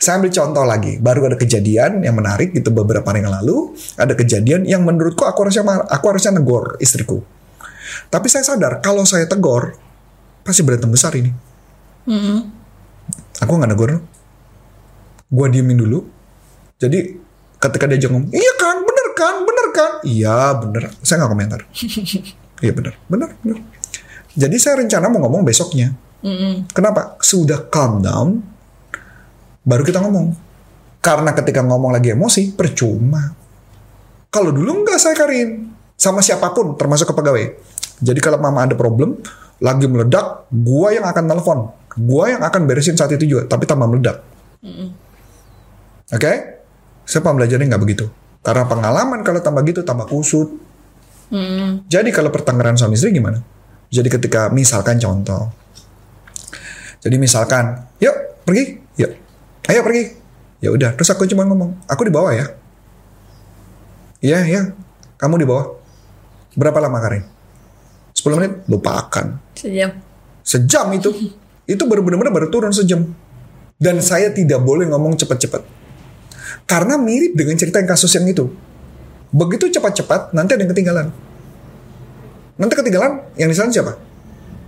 Saya 0.00 0.16
ambil 0.16 0.32
contoh 0.32 0.64
lagi. 0.64 0.96
Baru 0.96 1.28
ada 1.28 1.36
kejadian 1.36 2.00
yang 2.00 2.16
menarik 2.16 2.56
gitu 2.56 2.72
beberapa 2.72 3.04
hari 3.04 3.20
yang 3.20 3.32
lalu. 3.36 3.76
Ada 4.00 4.16
kejadian 4.16 4.64
yang 4.64 4.80
menurutku 4.80 5.28
aku 5.28 5.44
harusnya 5.44 5.64
aku 5.88 6.04
harusnya 6.08 6.40
negor 6.40 6.80
istriku. 6.80 7.20
Tapi 8.08 8.26
saya 8.32 8.44
sadar 8.44 8.80
kalau 8.80 9.04
saya 9.04 9.28
tegor 9.28 9.76
pasti 10.40 10.64
berantem 10.64 10.88
besar 10.88 11.12
ini. 11.20 11.28
Aku 13.44 13.52
nggak 13.60 13.70
negor. 13.76 14.00
Gue 15.28 15.46
diemin 15.52 15.76
dulu. 15.76 16.08
Jadi 16.80 17.20
ketika 17.60 17.84
dia 17.84 18.08
ngomong, 18.08 18.32
iya 18.32 18.52
kan, 18.56 18.80
bener 18.80 18.99
kan, 19.16 19.34
bener 19.44 19.66
kan, 19.72 19.90
iya 20.06 20.54
bener. 20.56 20.90
Saya 21.02 21.24
nggak 21.24 21.32
komentar. 21.32 21.60
Iya 22.60 22.76
bener, 22.76 22.92
bener, 23.08 23.32
bener. 23.40 23.64
Jadi 24.36 24.56
saya 24.60 24.84
rencana 24.84 25.08
mau 25.08 25.24
ngomong 25.24 25.48
besoknya. 25.48 25.96
Kenapa? 26.76 27.16
Sudah 27.24 27.72
calm 27.72 28.04
down, 28.04 28.36
baru 29.64 29.80
kita 29.80 30.04
ngomong. 30.04 30.36
Karena 31.00 31.32
ketika 31.32 31.64
ngomong 31.64 31.96
lagi 31.96 32.12
emosi, 32.12 32.52
percuma. 32.52 33.32
Kalau 34.28 34.52
dulu 34.52 34.84
enggak 34.84 35.00
saya 35.00 35.16
Karin. 35.16 35.72
Sama 35.96 36.20
siapa 36.20 36.52
pun, 36.52 36.76
termasuk 36.76 37.08
ke 37.08 37.14
pegawai. 37.16 37.44
Jadi 38.00 38.20
kalau 38.20 38.36
mama 38.36 38.68
ada 38.68 38.76
problem, 38.76 39.16
lagi 39.60 39.88
meledak, 39.88 40.48
gua 40.52 40.92
yang 40.92 41.08
akan 41.08 41.24
telepon. 41.24 41.58
Gua 41.96 42.24
yang 42.28 42.44
akan 42.44 42.68
beresin 42.68 42.96
saat 43.00 43.12
itu 43.16 43.24
juga, 43.24 43.48
tapi 43.48 43.64
tambah 43.64 43.88
meledak. 43.88 44.20
Oke? 46.12 46.32
Saya 47.08 47.20
pembelajarannya 47.24 47.68
nggak 47.72 47.82
begitu. 47.84 48.04
Karena 48.40 48.64
pengalaman 48.64 49.20
kalau 49.20 49.40
tambah 49.44 49.60
gitu, 49.68 49.84
tambah 49.84 50.08
kusut. 50.08 50.48
Jadi 51.86 52.10
kalau 52.10 52.32
pertengkaran 52.32 52.74
suami 52.74 52.96
istri 52.96 53.12
gimana? 53.12 53.38
Jadi 53.90 54.08
ketika 54.08 54.48
misalkan 54.48 54.96
contoh, 55.02 55.50
jadi 57.00 57.16
misalkan, 57.16 57.80
yuk 57.96 58.12
pergi, 58.44 58.76
yuk, 59.00 59.10
ayo 59.72 59.80
pergi, 59.80 60.04
ya 60.60 60.68
udah. 60.68 60.92
Terus 60.94 61.08
aku 61.16 61.24
cuma 61.24 61.48
ngomong, 61.48 61.80
aku 61.88 62.04
di 62.04 62.12
bawah 62.12 62.32
ya. 62.32 62.46
Iya 64.20 64.38
iya, 64.44 64.60
kamu 65.16 65.40
di 65.40 65.46
bawah. 65.48 65.80
Berapa 66.52 66.76
lama 66.76 67.00
Karin? 67.00 67.24
10 68.12 68.36
menit, 68.36 68.52
lupakan. 68.68 69.40
Sejam. 69.56 69.90
Sejam 70.44 70.86
itu, 70.92 71.08
itu 71.72 71.82
baru 71.88 72.04
benar-benar 72.04 72.36
baru 72.36 72.46
turun 72.52 72.72
sejam. 72.72 73.08
Dan 73.80 74.04
saya 74.04 74.28
tidak 74.28 74.60
boleh 74.60 74.84
ngomong 74.92 75.16
cepat-cepat. 75.16 75.79
Karena 76.70 76.94
mirip 76.94 77.34
dengan 77.34 77.58
cerita 77.58 77.82
yang 77.82 77.90
kasus 77.90 78.14
yang 78.14 78.30
itu. 78.30 78.46
Begitu 79.34 79.74
cepat-cepat, 79.74 80.30
nanti 80.30 80.54
ada 80.54 80.62
yang 80.62 80.70
ketinggalan. 80.70 81.06
Nanti 82.62 82.74
ketinggalan, 82.78 83.26
yang 83.34 83.50
di 83.50 83.56
sana 83.58 83.74
siapa? 83.74 83.98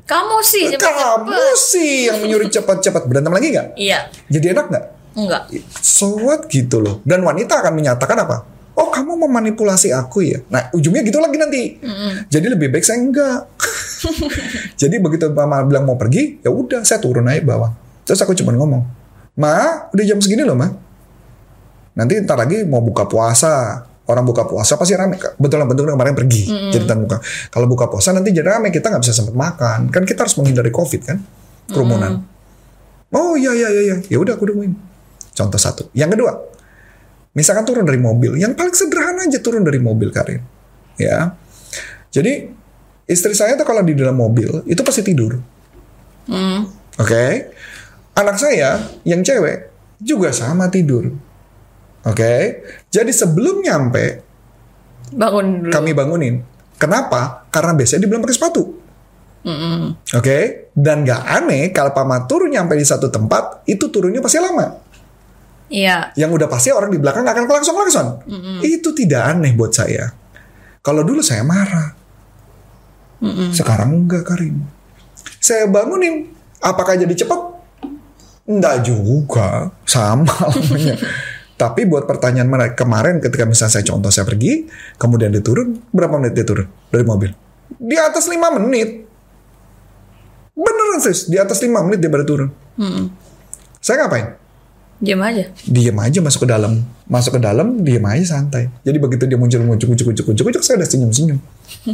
Kamu 0.03 0.43
sih 0.43 0.67
Kamu 0.67 0.83
cepet-cepet. 0.83 1.55
sih 1.55 2.11
yang 2.11 2.19
menyuruh 2.19 2.51
cepat-cepat. 2.51 3.07
Berantem 3.07 3.31
lagi 3.31 3.55
nggak? 3.55 3.67
Iya. 3.79 4.11
Jadi 4.27 4.47
enak 4.51 4.67
nggak? 4.67 4.85
Enggak. 5.15 5.43
So 5.79 6.19
what 6.19 6.51
gitu 6.51 6.83
loh. 6.83 6.99
Dan 7.07 7.23
wanita 7.23 7.63
akan 7.63 7.73
menyatakan 7.79 8.19
apa? 8.19 8.37
Oh 8.73 8.89
kamu 8.89 9.29
memanipulasi 9.29 9.93
aku 9.93 10.25
ya. 10.25 10.41
Nah 10.49 10.73
ujungnya 10.73 11.05
gitu 11.05 11.21
lagi 11.21 11.37
nanti. 11.37 11.63
Jadi 12.33 12.47
lebih 12.49 12.73
baik 12.73 12.83
saya 12.83 12.99
enggak. 12.99 13.47
Jadi 14.81 14.97
begitu 14.99 15.31
mama 15.31 15.63
bilang 15.63 15.85
mau 15.87 15.95
pergi, 15.95 16.41
ya 16.43 16.51
udah 16.51 16.83
saya 16.83 16.99
turun 16.99 17.29
aja 17.29 17.45
bawah. 17.45 17.71
Terus 18.03 18.19
aku 18.25 18.35
cuma 18.35 18.51
ngomong, 18.57 18.83
Ma, 19.39 19.87
udah 19.95 20.05
jam 20.05 20.19
segini 20.19 20.43
loh 20.43 20.59
ma. 20.59 20.67
Nanti 21.93 22.23
ntar 22.25 22.41
lagi 22.41 22.65
mau 22.65 22.81
buka 22.81 23.05
puasa. 23.09 23.85
Orang 24.03 24.27
buka 24.27 24.43
puasa 24.45 24.75
pasti 24.75 24.99
rame. 24.99 25.15
Betul 25.39 25.63
betul 25.63 25.87
kemarin 25.87 26.13
pergi. 26.19 26.51
Jadi 26.75 26.85
tan 26.91 27.07
buka. 27.07 27.23
Kalau 27.55 27.71
buka 27.71 27.87
puasa 27.87 28.11
nanti 28.11 28.35
jadi 28.35 28.59
rame 28.59 28.75
kita 28.75 28.91
nggak 28.91 29.03
bisa 29.07 29.15
sempat 29.15 29.33
makan. 29.39 29.95
Kan 29.95 30.03
kita 30.03 30.27
harus 30.27 30.35
menghindari 30.37 30.75
covid 30.75 31.07
kan, 31.07 31.23
kerumunan. 31.71 32.27
Oh 33.15 33.39
iya 33.39 33.55
iya 33.55 33.69
iya 33.71 33.83
iya. 33.87 33.97
Ya 34.11 34.19
udah 34.19 34.35
aku 34.35 34.51
tungguin. 34.51 34.75
Contoh 35.33 35.61
satu. 35.61 35.87
Yang 35.95 36.19
kedua, 36.19 36.33
misalkan 37.33 37.63
turun 37.63 37.87
dari 37.87 38.03
mobil, 38.03 38.37
yang 38.37 38.59
paling 38.59 38.75
sederhana 38.75 39.23
aja 39.23 39.39
turun 39.39 39.63
dari 39.63 39.79
mobil 39.79 40.11
Karin. 40.11 40.43
Ya. 40.99 41.39
Jadi 42.13 42.51
istri 43.09 43.33
saya 43.39 43.55
tuh 43.57 43.65
kalau 43.65 43.81
di 43.87 43.95
dalam 43.97 44.19
mobil 44.19 44.67
itu 44.67 44.83
pasti 44.83 45.07
tidur. 45.07 45.39
Oke. 46.99 47.25
Anak 48.13 48.37
saya 48.37 48.83
yang 49.09 49.25
cewek 49.25 49.73
juga 50.03 50.35
sama 50.35 50.69
tidur. 50.69 51.32
Oke. 52.03 52.33
Jadi 52.89 53.13
sebelum 53.15 53.63
nyampe 53.63 54.05
Bangun 55.13 55.69
dulu. 55.69 55.73
kami 55.73 55.91
bangunin. 55.93 56.35
Kenapa? 56.77 57.47
Karena 57.53 57.77
biasanya 57.77 58.03
dia 58.03 58.11
belum 58.11 58.23
pakai 58.25 58.37
sepatu. 58.37 58.63
Oke, 60.15 60.71
dan 60.71 61.03
gak 61.03 61.23
aneh 61.27 61.75
kalau 61.75 61.91
Pama 61.91 62.31
turun 62.31 62.47
nyampe 62.47 62.79
di 62.79 62.87
satu 62.87 63.11
tempat, 63.11 63.67
itu 63.67 63.91
turunnya 63.91 64.23
pasti 64.23 64.39
lama. 64.39 64.79
Iya. 65.67 66.15
Yang 66.15 66.31
udah 66.39 66.49
pasti 66.49 66.71
orang 66.71 66.95
di 66.95 66.99
belakang 67.03 67.27
gak 67.27 67.35
akan 67.35 67.47
kelakson-kelakson. 67.47 68.07
Itu 68.63 68.95
tidak 68.95 69.35
aneh 69.35 69.51
buat 69.55 69.75
saya. 69.75 70.15
Kalau 70.79 71.03
dulu 71.03 71.23
saya 71.23 71.43
marah. 71.43 71.95
Sekarang 73.51 74.07
enggak, 74.07 74.27
Karin. 74.27 74.63
Saya 75.39 75.67
bangunin. 75.67 76.31
Apakah 76.59 76.95
jadi 76.95 77.15
cepat? 77.15 77.39
Enggak 78.47 78.87
juga. 78.87 79.71
Sama 79.87 80.27
lamanya. 80.51 80.95
Tapi 81.57 81.87
buat 81.87 82.09
pertanyaan 82.09 82.49
mereka 82.51 82.83
kemarin 82.83 83.23
ketika 83.23 83.47
misalnya 83.47 83.79
saya 83.79 83.85
contoh 83.87 84.11
saya 84.11 84.27
pergi, 84.27 84.67
kemudian 84.99 85.31
dia 85.31 85.45
turun, 85.45 85.79
berapa 85.95 86.19
menit 86.19 86.35
dia 86.35 86.47
turun 86.47 86.67
dari 86.91 87.05
mobil? 87.07 87.31
Di 87.79 87.97
atas 87.99 88.27
5 88.27 88.59
menit. 88.59 89.07
Beneran 90.53 91.01
sis, 91.01 91.31
di 91.31 91.39
atas 91.39 91.63
5 91.63 91.71
menit 91.87 92.03
dia 92.03 92.11
baru 92.11 92.25
turun. 92.27 92.51
Saya 93.79 94.07
ngapain? 94.07 94.43
Diam 95.03 95.19
aja. 95.19 95.51
Diem 95.67 95.99
aja 95.99 96.19
masuk 96.23 96.47
ke 96.47 96.49
dalam, 96.55 96.87
masuk 97.11 97.35
ke 97.35 97.41
dalam, 97.43 97.83
diem 97.83 98.07
aja 98.07 98.39
santai. 98.39 98.71
Jadi 98.87 99.03
begitu 99.03 99.27
dia 99.27 99.35
muncul 99.35 99.59
muncul 99.67 99.91
muncul 99.91 100.07
muncul 100.15 100.25
muncul, 100.31 100.45
muncul 100.47 100.63
saya 100.63 100.79
udah 100.79 100.87
senyum 100.87 101.11
senyum. 101.11 101.39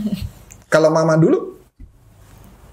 Kalau 0.73 0.93
mama 0.93 1.17
dulu 1.17 1.57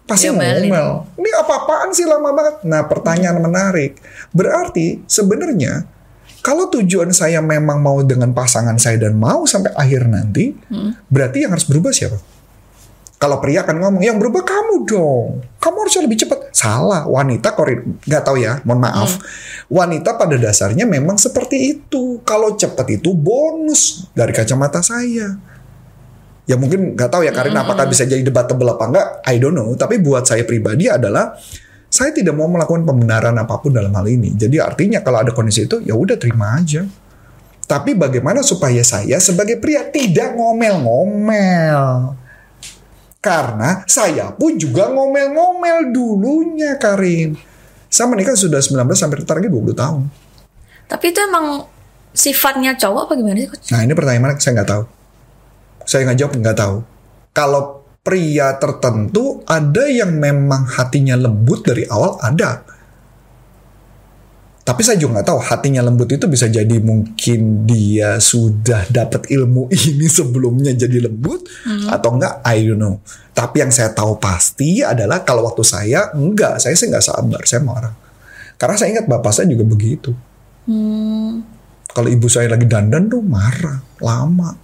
pasti 0.04 0.27
Diomelin. 0.27 0.68
ngomel. 0.68 0.89
Ini 1.24 1.30
apa-apaan 1.39 1.89
sih 1.96 2.04
lama 2.04 2.36
banget? 2.36 2.56
Nah 2.68 2.84
pertanyaan 2.84 3.39
menarik. 3.39 3.96
Berarti 4.36 5.08
sebenarnya 5.08 5.88
kalau 6.46 6.70
tujuan 6.70 7.10
saya 7.10 7.42
memang 7.42 7.82
mau 7.82 8.06
dengan 8.06 8.30
pasangan 8.30 8.78
saya 8.78 9.02
dan 9.02 9.18
mau 9.18 9.50
sampai 9.50 9.74
akhir 9.74 10.06
nanti, 10.06 10.54
berarti 11.10 11.42
yang 11.42 11.58
harus 11.58 11.66
berubah 11.66 11.90
siapa? 11.90 12.22
Kalau 13.18 13.42
pria 13.42 13.66
kan 13.66 13.82
ngomong, 13.82 14.06
yang 14.06 14.22
berubah 14.22 14.46
kamu 14.46 14.86
dong. 14.86 15.42
Kamu 15.58 15.75
harusnya 15.82 16.06
lebih 16.06 16.22
cepat. 16.22 16.54
Salah, 16.54 17.10
wanita 17.10 17.58
kori 17.58 17.82
nggak 18.06 18.22
tahu 18.22 18.38
ya, 18.38 18.62
mohon 18.62 18.78
maaf. 18.78 19.18
Wanita 19.74 20.22
pada 20.22 20.38
dasarnya 20.38 20.86
memang 20.86 21.18
seperti 21.18 21.74
itu. 21.74 22.22
Kalau 22.22 22.54
cepat 22.54 22.94
itu 22.94 23.18
bonus 23.18 24.06
dari 24.14 24.30
kacamata 24.30 24.86
saya. 24.86 25.42
Ya 26.46 26.56
mungkin 26.62 26.94
nggak 26.94 27.10
tahu 27.10 27.25
ya 27.25 27.34
Karin 27.34 27.58
apakah 27.58 27.90
bisa 27.90 28.06
jadi 28.06 28.22
debatable 28.22 28.70
apa 28.70 28.86
enggak, 28.86 29.08
I 29.25 29.42
don't 29.42 29.58
know. 29.58 29.74
Tapi 29.74 29.98
buat 29.98 30.30
saya 30.30 30.46
pribadi 30.46 30.86
adalah 30.86 31.34
saya 31.96 32.12
tidak 32.12 32.36
mau 32.36 32.52
melakukan 32.52 32.84
pembenaran 32.84 33.32
apa 33.40 33.56
pun 33.64 33.72
dalam 33.72 33.96
hal 33.96 34.04
ini. 34.12 34.36
Jadi 34.36 34.60
artinya 34.60 35.00
kalau 35.00 35.24
ada 35.24 35.32
kondisi 35.32 35.64
itu 35.64 35.80
ya 35.80 35.96
udah 35.96 36.20
terima 36.20 36.60
aja. 36.60 36.84
Tapi 37.66 37.96
bagaimana 37.96 38.44
supaya 38.44 38.84
saya 38.84 39.16
sebagai 39.24 39.56
pria 39.64 39.88
tidak 39.88 40.36
ngomel-ngomel? 40.36 42.14
Karena 43.24 43.88
saya 43.88 44.36
pun 44.36 44.60
juga 44.60 44.92
ngomel-ngomel 44.92 45.96
dulunya 45.96 46.75
Karin. 46.75 47.40
Saya 47.88 48.12
menikah 48.12 48.36
sudah 48.36 48.60
19 48.60 48.92
sampai 48.92 49.24
target 49.24 49.48
20 49.48 49.72
tahun. 49.72 50.04
Tapi 50.92 51.06
itu 51.16 51.20
emang 51.24 51.64
sifatnya 52.12 52.75
cowok 52.75 53.08
apa 53.08 53.14
gimana 53.16 53.40
sih? 53.40 53.72
Nah 53.72 53.88
ini 53.88 53.96
pertanyaan 53.96 54.36
saya 54.36 54.62
nggak 54.62 54.70
tahu. 54.70 54.84
Saya 55.88 56.02
nggak 56.12 56.18
jawab 56.20 56.32
nggak 56.44 56.60
tahu. 56.60 56.75
Kalau 57.32 57.85
pria 58.06 58.54
tertentu 58.62 59.42
ada 59.50 59.90
yang 59.90 60.14
memang 60.14 60.70
hatinya 60.70 61.18
lembut 61.18 61.66
dari 61.66 61.90
awal 61.90 62.22
ada. 62.22 62.62
Tapi 64.66 64.82
saya 64.82 64.98
juga 64.98 65.22
nggak 65.22 65.30
tahu 65.30 65.40
hatinya 65.42 65.82
lembut 65.86 66.10
itu 66.10 66.26
bisa 66.26 66.50
jadi 66.50 66.82
mungkin 66.82 67.70
dia 67.70 68.18
sudah 68.18 68.90
dapat 68.90 69.30
ilmu 69.30 69.70
ini 69.90 70.06
sebelumnya 70.06 70.74
jadi 70.78 71.10
lembut 71.10 71.50
atau 71.90 72.18
enggak 72.18 72.46
I 72.46 72.62
don't 72.62 72.78
know. 72.78 73.02
Tapi 73.34 73.66
yang 73.66 73.74
saya 73.74 73.90
tahu 73.94 74.22
pasti 74.22 74.86
adalah 74.86 75.26
kalau 75.26 75.46
waktu 75.50 75.66
saya 75.66 76.14
enggak, 76.14 76.62
saya 76.62 76.78
sih 76.78 76.90
nggak 76.90 77.06
sabar, 77.06 77.42
saya 77.46 77.62
marah. 77.66 77.94
Karena 78.58 78.76
saya 78.78 78.90
ingat 78.94 79.06
bapak 79.10 79.34
saya 79.34 79.50
juga 79.50 79.66
begitu. 79.66 80.14
Kalau 81.90 82.10
ibu 82.10 82.26
saya 82.30 82.50
lagi 82.54 82.66
dandan 82.70 83.10
tuh 83.10 83.22
marah, 83.22 83.82
lama. 84.02 84.58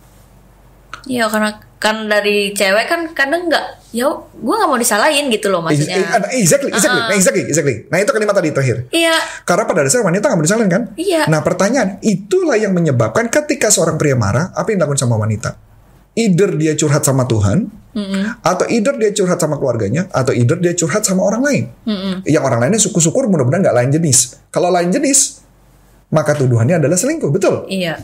Iya 1.05 1.29
karena 1.29 1.70
kan 1.81 2.05
dari 2.05 2.53
cewek 2.53 2.85
kan 2.85 3.09
kadang 3.17 3.49
nggak, 3.49 3.89
ya 3.89 4.05
gue 4.13 4.53
nggak 4.53 4.69
mau 4.69 4.77
disalahin 4.77 5.33
gitu 5.33 5.49
loh 5.49 5.65
maksudnya. 5.65 5.97
Exactly, 6.29 6.69
exactly, 6.69 7.01
nah, 7.01 7.09
exactly, 7.17 7.43
exactly. 7.49 7.75
Nah 7.89 7.97
itu 7.97 8.13
kalimat 8.13 8.37
tadi 8.37 8.53
terakhir. 8.53 8.85
Iya, 8.93 9.17
Karena 9.41 9.65
pada 9.65 9.81
dasarnya 9.81 10.05
wanita 10.05 10.23
nggak 10.29 10.37
mau 10.37 10.45
disalahin 10.45 10.69
kan? 10.69 10.83
Iya. 10.93 11.25
Nah 11.25 11.41
pertanyaan, 11.41 11.97
itulah 12.05 12.53
yang 12.61 12.77
menyebabkan 12.77 13.33
ketika 13.33 13.73
seorang 13.73 13.97
pria 13.97 14.13
marah, 14.13 14.53
apa 14.53 14.69
yang 14.69 14.85
dilakukan 14.85 15.01
sama 15.01 15.17
wanita? 15.17 15.57
Either 16.13 16.53
dia 16.53 16.77
curhat 16.77 17.01
sama 17.01 17.25
Tuhan, 17.25 17.81
atau 18.45 18.65
either 18.69 18.95
dia 19.01 19.11
curhat 19.17 19.41
sama 19.41 19.57
keluarganya, 19.57 20.05
atau 20.13 20.37
either 20.37 20.61
dia 20.61 20.77
curhat 20.77 21.01
sama 21.01 21.25
orang 21.25 21.41
lain. 21.41 21.63
Yang 22.29 22.43
orang 22.45 22.59
lainnya 22.61 22.77
syukur-syukur 22.77 23.25
mudah-mudahan 23.25 23.65
nggak 23.65 23.77
lain 23.81 23.89
jenis. 23.89 24.37
Kalau 24.53 24.69
lain 24.69 24.93
jenis, 24.93 25.41
maka 26.13 26.37
tuduhannya 26.37 26.77
adalah 26.77 26.99
selingkuh, 26.99 27.31
betul? 27.31 27.65
iya, 27.71 27.97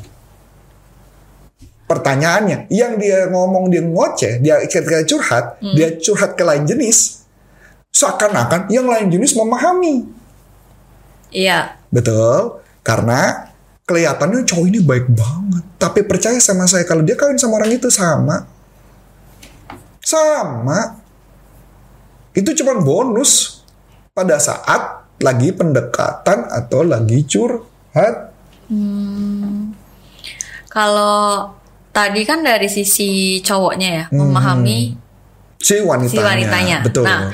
Pertanyaannya, 1.88 2.68
yang 2.68 3.00
dia 3.00 3.32
ngomong 3.32 3.72
dia 3.72 3.80
ngoceh, 3.80 4.44
dia 4.44 4.60
ketika 4.68 5.08
curhat, 5.08 5.56
dia 5.64 5.96
curhat 5.96 6.36
ke 6.36 6.44
lain 6.44 6.68
jenis, 6.68 7.24
seakan-akan 7.96 8.68
yang 8.68 8.84
lain 8.92 9.08
jenis 9.08 9.32
memahami. 9.40 10.04
iya, 11.32 11.80
Betul, 11.88 12.60
karena 12.84 13.48
kelihatannya 13.88 14.44
cowok 14.44 14.66
ini 14.68 14.80
baik 14.84 15.08
banget. 15.16 15.64
Tapi 15.80 16.04
percaya 16.04 16.36
sama 16.44 16.68
saya, 16.68 16.84
kalau 16.84 17.08
dia 17.08 17.16
kawin 17.16 17.40
sama 17.40 17.64
orang 17.64 17.72
itu 17.72 17.88
sama. 17.88 18.44
Sama. 20.04 21.00
Itu 22.36 22.52
cuma 22.52 22.84
bonus 22.84 23.64
pada 24.12 24.36
saat 24.44 25.08
lagi 25.24 25.56
pendekatan 25.56 26.52
atau 26.52 26.84
lagi 26.84 27.24
curhat. 27.24 28.36
kalau 30.68 31.56
tadi 31.98 32.22
kan 32.22 32.46
dari 32.46 32.70
sisi 32.70 33.42
cowoknya 33.42 33.90
ya 33.90 34.06
memahami 34.14 34.94
Si 35.58 35.82
wanitanya. 35.82 36.14
si 36.14 36.22
wanitanya. 36.22 36.78
Betul. 36.86 37.10
Nah, 37.10 37.34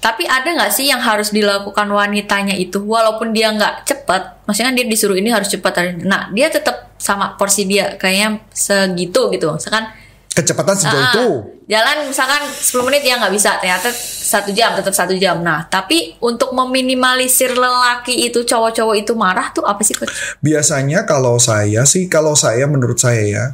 tapi 0.00 0.24
ada 0.24 0.48
nggak 0.48 0.72
sih 0.72 0.88
yang 0.88 0.96
harus 1.04 1.28
dilakukan 1.28 1.84
wanitanya 1.92 2.56
itu 2.56 2.80
walaupun 2.80 3.36
dia 3.36 3.52
nggak 3.52 3.84
cepet, 3.84 4.48
maksudnya 4.48 4.72
dia 4.72 4.88
disuruh 4.88 5.12
ini 5.12 5.28
harus 5.28 5.52
cepat. 5.52 6.00
Nah, 6.08 6.32
dia 6.32 6.48
tetap 6.48 6.96
sama 6.96 7.36
porsi 7.36 7.68
dia 7.68 8.00
kayaknya 8.00 8.40
segitu 8.48 9.28
gitu. 9.28 9.52
Misalkan 9.52 9.92
Kecepatan 10.30 10.72
sejauh 10.78 10.94
ah, 11.04 11.10
itu. 11.10 11.26
jalan 11.68 12.06
misalkan 12.06 12.38
10 12.48 12.86
menit 12.86 13.02
ya 13.04 13.18
nggak 13.20 13.34
bisa, 13.34 13.58
ternyata 13.60 13.90
satu 13.92 14.54
jam 14.56 14.72
tetap 14.72 14.94
satu 14.96 15.12
jam. 15.20 15.42
Nah, 15.44 15.68
tapi 15.68 16.16
untuk 16.22 16.54
meminimalisir 16.56 17.52
lelaki 17.52 18.30
itu 18.30 18.46
cowok-cowok 18.46 18.96
itu 18.96 19.12
marah 19.18 19.52
tuh 19.52 19.66
apa 19.68 19.82
sih 19.84 19.92
coach? 19.92 20.38
Biasanya 20.40 21.04
kalau 21.04 21.36
saya 21.36 21.82
sih, 21.84 22.06
kalau 22.08 22.32
saya 22.38 22.64
menurut 22.70 22.96
saya 22.96 23.20
ya, 23.26 23.44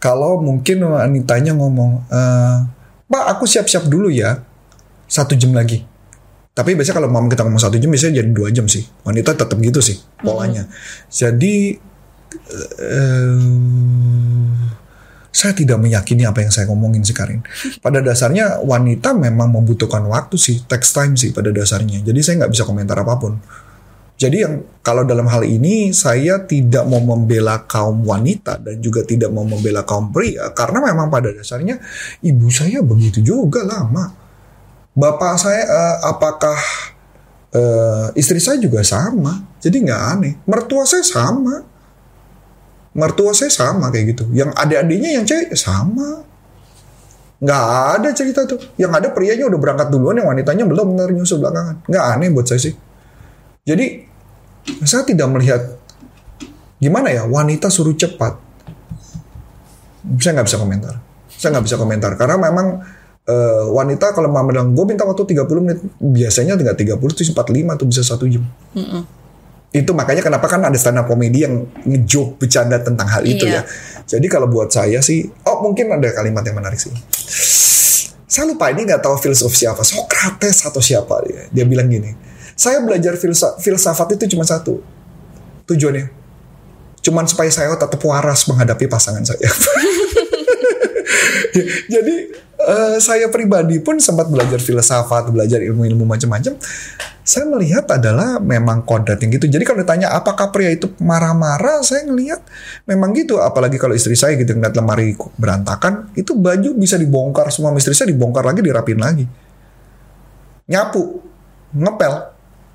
kalau 0.00 0.40
mungkin 0.40 0.80
wanitanya 0.80 1.52
ngomong, 1.52 2.08
"Eh, 2.08 2.56
Pak 3.10 3.24
aku 3.36 3.44
siap-siap 3.44 3.90
dulu 3.90 4.06
ya, 4.06 4.38
satu 5.10 5.34
jam 5.34 5.50
lagi. 5.50 5.82
Tapi 6.54 6.78
biasanya 6.78 7.02
kalau 7.02 7.10
mau 7.10 7.26
kita 7.26 7.42
ngomong 7.42 7.58
satu 7.58 7.74
jam, 7.82 7.90
biasanya 7.90 8.22
jadi 8.22 8.30
dua 8.30 8.54
jam 8.54 8.70
sih. 8.70 8.86
Wanita 9.02 9.34
tetap 9.34 9.58
gitu 9.58 9.82
sih 9.82 9.98
polanya. 10.22 10.70
Jadi 11.10 11.74
eh, 12.78 13.38
saya 15.30 15.52
tidak 15.54 15.78
meyakini 15.82 16.26
apa 16.26 16.42
yang 16.42 16.54
saya 16.54 16.70
ngomongin 16.70 17.02
sih 17.02 17.14
Karin. 17.14 17.42
Pada 17.84 17.98
dasarnya 17.98 18.62
wanita 18.62 19.10
memang 19.14 19.50
membutuhkan 19.50 20.06
waktu 20.06 20.38
sih, 20.38 20.62
text 20.70 20.94
time 20.94 21.18
sih 21.18 21.34
pada 21.34 21.50
dasarnya. 21.54 22.02
Jadi 22.06 22.20
saya 22.22 22.44
nggak 22.44 22.52
bisa 22.54 22.62
komentar 22.66 22.98
apa 22.98 23.14
pun. 23.18 23.38
Jadi 24.20 24.36
yang 24.44 24.60
kalau 24.84 25.08
dalam 25.08 25.24
hal 25.32 25.48
ini 25.48 25.96
saya 25.96 26.44
tidak 26.44 26.84
mau 26.84 27.00
membela 27.00 27.64
kaum 27.64 28.04
wanita 28.04 28.60
dan 28.60 28.76
juga 28.76 29.00
tidak 29.00 29.32
mau 29.32 29.48
membela 29.48 29.80
kaum 29.88 30.12
pria 30.12 30.52
karena 30.52 30.92
memang 30.92 31.08
pada 31.08 31.32
dasarnya 31.32 31.80
ibu 32.20 32.52
saya 32.52 32.84
begitu 32.84 33.24
juga 33.24 33.64
lama. 33.64 34.12
Bapak 34.92 35.40
saya 35.40 35.64
eh, 35.64 35.96
apakah 36.04 36.60
eh, 37.56 38.06
istri 38.20 38.44
saya 38.44 38.60
juga 38.60 38.84
sama. 38.84 39.56
Jadi 39.56 39.88
nggak 39.88 40.02
aneh. 40.12 40.34
Mertua 40.44 40.84
saya 40.84 41.00
sama. 41.00 41.64
Mertua 42.92 43.32
saya 43.32 43.48
sama 43.48 43.88
kayak 43.88 44.04
gitu. 44.12 44.28
Yang 44.36 44.52
adik-adiknya 44.52 45.10
yang 45.16 45.24
cewek 45.24 45.56
sama. 45.56 46.28
Nggak 47.40 47.64
ada 47.96 48.08
cerita 48.12 48.44
tuh. 48.44 48.60
Yang 48.76 48.92
ada 49.00 49.08
prianya 49.16 49.48
udah 49.48 49.56
berangkat 49.56 49.88
duluan, 49.88 50.20
yang 50.20 50.28
wanitanya 50.28 50.68
belum 50.68 50.92
benar 50.92 51.08
nyusul 51.08 51.40
belakangan. 51.40 51.88
Nggak 51.88 52.04
aneh 52.04 52.28
buat 52.28 52.44
saya 52.44 52.60
sih. 52.68 52.74
Jadi 53.64 54.09
saya 54.82 55.02
tidak 55.04 55.28
melihat 55.30 55.62
gimana 56.76 57.12
ya 57.12 57.24
wanita 57.24 57.68
suruh 57.68 57.94
cepat. 57.94 58.36
Saya 60.16 60.40
nggak 60.40 60.46
bisa 60.48 60.58
komentar. 60.58 60.94
Saya 61.28 61.56
nggak 61.56 61.66
bisa 61.68 61.76
komentar 61.76 62.12
karena 62.16 62.36
memang 62.40 62.80
eh, 63.24 63.64
wanita 63.68 64.12
kalau 64.12 64.32
mau 64.32 64.44
bilang 64.44 64.72
gue 64.72 64.84
minta 64.84 65.04
waktu 65.04 65.36
30 65.36 65.44
menit 65.60 65.78
biasanya 66.00 66.56
nggak 66.56 66.76
30 66.76 66.96
tuh 67.00 67.24
45 67.24 67.80
tuh 67.80 67.86
bisa 67.88 68.02
satu 68.02 68.24
jam. 68.26 68.44
Itu 69.70 69.94
makanya 69.94 70.18
kenapa 70.18 70.50
kan 70.50 70.66
ada 70.66 70.74
stand 70.74 70.98
up 70.98 71.06
komedi 71.06 71.46
yang 71.46 71.62
ngejoke 71.86 72.42
bercanda 72.42 72.82
tentang 72.82 73.06
hal 73.06 73.22
itu 73.22 73.46
Iya. 73.46 73.62
ya. 73.62 74.08
Jadi 74.10 74.26
kalau 74.26 74.50
buat 74.50 74.66
saya 74.66 74.98
sih, 74.98 75.30
oh 75.46 75.62
mungkin 75.62 75.94
ada 75.94 76.10
kalimat 76.10 76.42
yang 76.42 76.58
menarik 76.58 76.74
sih. 76.74 76.90
Saya 78.26 78.50
lupa 78.50 78.66
ini 78.74 78.82
nggak 78.82 78.98
tahu 78.98 79.14
filsuf 79.18 79.54
siapa, 79.54 79.86
Socrates 79.86 80.66
atau 80.66 80.82
siapa 80.82 81.22
dia. 81.22 81.46
Dia 81.54 81.62
bilang 81.66 81.86
gini, 81.86 82.10
saya 82.60 82.84
belajar 82.84 83.16
filsa- 83.16 83.56
filsafat 83.56 84.20
itu 84.20 84.36
cuma 84.36 84.44
satu 84.44 84.84
tujuannya, 85.64 86.12
cuman 87.00 87.24
supaya 87.24 87.48
saya 87.48 87.72
tetap 87.72 87.96
waras 88.04 88.44
menghadapi 88.52 88.84
pasangan 88.84 89.24
saya. 89.24 89.40
Jadi 91.94 92.16
eh, 92.60 92.96
saya 93.00 93.32
pribadi 93.32 93.80
pun 93.80 93.96
sempat 93.96 94.28
belajar 94.28 94.60
filsafat, 94.60 95.32
belajar 95.32 95.64
ilmu-ilmu 95.64 96.04
macam-macam. 96.04 96.60
Saya 97.24 97.46
melihat 97.46 97.86
adalah 97.88 98.42
memang 98.42 98.84
kodrat 98.84 99.22
yang 99.22 99.30
gitu. 99.32 99.46
Jadi 99.46 99.62
kalau 99.64 99.80
ditanya 99.80 100.12
apakah 100.12 100.50
pria 100.50 100.74
itu 100.74 100.90
marah-marah, 101.00 101.80
saya 101.80 102.04
ngelihat 102.04 102.42
memang 102.84 103.14
gitu. 103.16 103.38
Apalagi 103.40 103.80
kalau 103.80 103.94
istri 103.94 104.18
saya 104.18 104.36
gitu 104.36 104.52
ngeliat 104.52 104.74
lemari 104.76 105.14
berantakan, 105.38 106.12
itu 106.12 106.36
baju 106.36 106.74
bisa 106.76 106.98
dibongkar 106.98 107.48
semua 107.54 107.72
istri 107.78 107.94
saya 107.94 108.10
dibongkar 108.10 108.42
lagi, 108.42 108.60
dirapin 108.60 108.98
lagi. 108.98 109.24
Nyapu, 110.66 111.22
ngepel, 111.74 112.29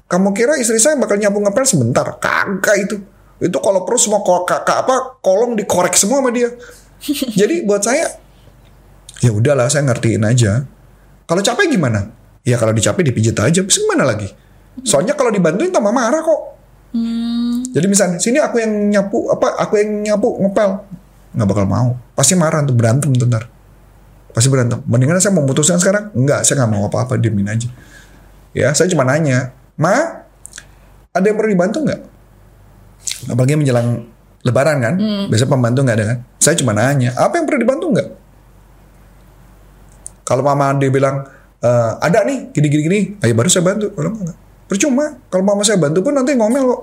Kamu 0.06 0.32
kira 0.32 0.54
istri 0.62 0.78
saya 0.78 0.96
bakal 0.96 1.18
nyapu 1.18 1.42
ngepel 1.42 1.66
sebentar? 1.66 2.06
Kagak 2.22 2.76
itu. 2.78 2.96
Itu 3.42 3.58
kalau 3.60 3.84
perlu 3.84 3.98
semua 4.00 4.22
ko- 4.22 4.46
ka- 4.46 4.62
ka- 4.64 4.86
apa 4.86 5.20
kolong 5.20 5.58
dikorek 5.58 5.98
semua 5.98 6.22
sama 6.22 6.30
dia. 6.30 6.54
Jadi 7.40 7.66
buat 7.66 7.82
saya 7.82 8.08
ya 9.20 9.32
udahlah 9.34 9.66
saya 9.68 9.84
ngertiin 9.90 10.24
aja. 10.24 10.64
Kalau 11.26 11.42
capek 11.42 11.74
gimana? 11.74 12.06
Ya 12.46 12.62
kalau 12.62 12.72
dicapek 12.72 13.02
dipijit 13.02 13.34
aja. 13.42 13.60
Terus 13.66 13.82
gimana 13.82 14.06
lagi? 14.06 14.30
Soalnya 14.86 15.18
kalau 15.18 15.34
dibantuin 15.34 15.74
tambah 15.74 15.90
marah 15.90 16.22
kok. 16.22 16.42
Jadi 17.76 17.86
misalnya 17.92 18.22
sini 18.24 18.40
aku 18.40 18.62
yang 18.62 18.72
nyapu 18.88 19.28
apa 19.28 19.60
aku 19.60 19.76
yang 19.82 20.06
nyapu 20.06 20.32
ngepel 20.40 20.70
nggak 21.36 21.48
bakal 21.50 21.66
mau. 21.68 21.90
Pasti 22.16 22.38
marah 22.40 22.64
untuk 22.64 22.78
berantem 22.80 23.12
bentar. 23.12 23.44
Pasti 24.32 24.48
berantem. 24.48 24.80
Mendingan 24.88 25.20
saya 25.20 25.36
memutuskan 25.36 25.76
sekarang? 25.76 26.12
Enggak, 26.16 26.48
saya 26.48 26.64
nggak 26.64 26.72
mau 26.72 26.88
apa-apa, 26.88 27.20
diemin 27.20 27.48
aja. 27.48 27.68
Ya, 28.56 28.72
saya 28.72 28.88
cuma 28.88 29.04
nanya, 29.04 29.52
Ma, 29.76 29.94
ada 31.12 31.26
yang 31.26 31.36
perlu 31.36 31.52
dibantu 31.52 31.84
nggak? 31.84 32.02
Apalagi 33.32 33.56
menjelang 33.60 33.90
Lebaran 34.46 34.78
kan, 34.78 34.94
biasa 35.26 35.50
pembantu 35.50 35.82
nggak 35.82 35.98
ada 35.98 36.06
kan? 36.06 36.18
Saya 36.38 36.56
cuma 36.62 36.72
nanya, 36.78 37.18
apa 37.18 37.42
yang 37.42 37.50
perlu 37.50 37.60
dibantu 37.60 37.86
nggak? 37.92 38.10
Kalau 40.22 40.42
mama 40.42 40.74
dia 40.78 40.90
bilang 40.90 41.26
"E, 41.58 41.70
ada 42.02 42.22
nih, 42.22 42.50
gini-gini 42.54 42.82
gini, 42.86 43.00
ayo 43.22 43.34
baru 43.34 43.50
saya 43.50 43.66
bantu. 43.66 43.90
Kalau 43.94 44.14
enggak, 44.14 44.38
percuma. 44.66 45.06
Kalau 45.30 45.44
mama 45.46 45.62
saya 45.66 45.78
bantu 45.82 46.02
pun 46.02 46.14
nanti 46.14 46.34
ngomel 46.34 46.62
kok, 46.66 46.82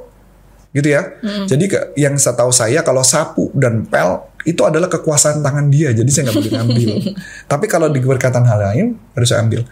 gitu 0.75 0.89
ya. 0.91 1.03
Jadi 1.47 1.65
ke, 1.67 1.79
yang 1.95 2.19
setahu 2.19 2.51
saya 2.51 2.83
kalau 2.83 3.03
sapu 3.03 3.51
dan 3.55 3.87
pel 3.87 4.27
itu 4.43 4.59
adalah 4.67 4.91
kekuasaan 4.91 5.39
tangan 5.39 5.71
dia, 5.71 5.95
jadi 5.95 6.11
saya 6.11 6.23
nggak 6.31 6.37
boleh 6.39 6.53
ngambil. 6.59 6.89
Tapi 7.53 7.67
kalau 7.71 7.87
di 7.95 8.03
berkaitan 8.03 8.43
hal 8.43 8.59
lain, 8.59 8.99
baru 9.15 9.27
saya 9.27 9.47
ambil. 9.47 9.63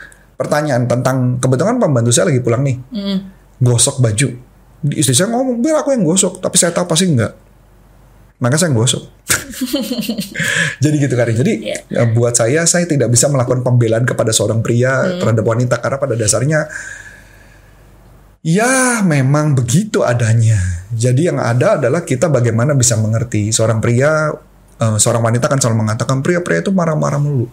Pertanyaan 0.40 0.88
tentang 0.88 1.37
kebetulan 1.37 1.76
pembantu 1.76 2.09
saya 2.09 2.33
lagi 2.33 2.40
pulang 2.40 2.64
nih, 2.64 2.81
gosok 3.61 4.00
baju. 4.00 4.29
Istri 4.88 5.12
saya 5.12 5.29
ngomong, 5.29 5.61
biar 5.61 5.85
aku 5.85 5.92
yang 5.92 6.09
gosok, 6.09 6.40
tapi 6.40 6.57
saya 6.57 6.72
tahu 6.72 6.88
pasti 6.88 7.12
enggak. 7.12 7.37
Maka 8.40 8.57
saya 8.57 8.72
yang 8.72 8.81
gosok. 8.81 9.05
Jadi 10.83 10.96
gitu 10.96 11.12
Karin. 11.12 11.37
Jadi 11.37 11.53
Iya. 11.68 11.79
ya, 11.92 12.03
buat 12.09 12.33
saya, 12.33 12.64
saya 12.64 12.88
tidak 12.88 13.12
bisa 13.12 13.29
melakukan 13.29 13.61
pembelaan 13.61 14.09
kepada 14.09 14.33
seorang 14.33 14.64
pria 14.64 15.20
terhadap 15.20 15.44
wanita 15.44 15.76
karena 15.76 16.00
pada 16.00 16.16
dasarnya 16.16 16.64
Ya, 18.40 19.05
memang 19.05 19.53
begitu 19.53 20.00
adanya. 20.00 20.57
Jadi 20.96 21.29
yang 21.29 21.37
ada 21.37 21.76
adalah 21.76 22.09
kita 22.09 22.33
bagaimana 22.33 22.72
bisa 22.72 22.96
mengerti 22.96 23.53
seorang 23.53 23.85
pria, 23.85 24.33
eh, 24.81 24.96
seorang 24.96 25.20
wanita 25.20 25.44
kan 25.44 25.61
selalu 25.61 25.85
mengatakan 25.85 26.24
pria-pria 26.24 26.64
itu 26.64 26.72
marah-marah 26.72 27.20
mulu. 27.20 27.44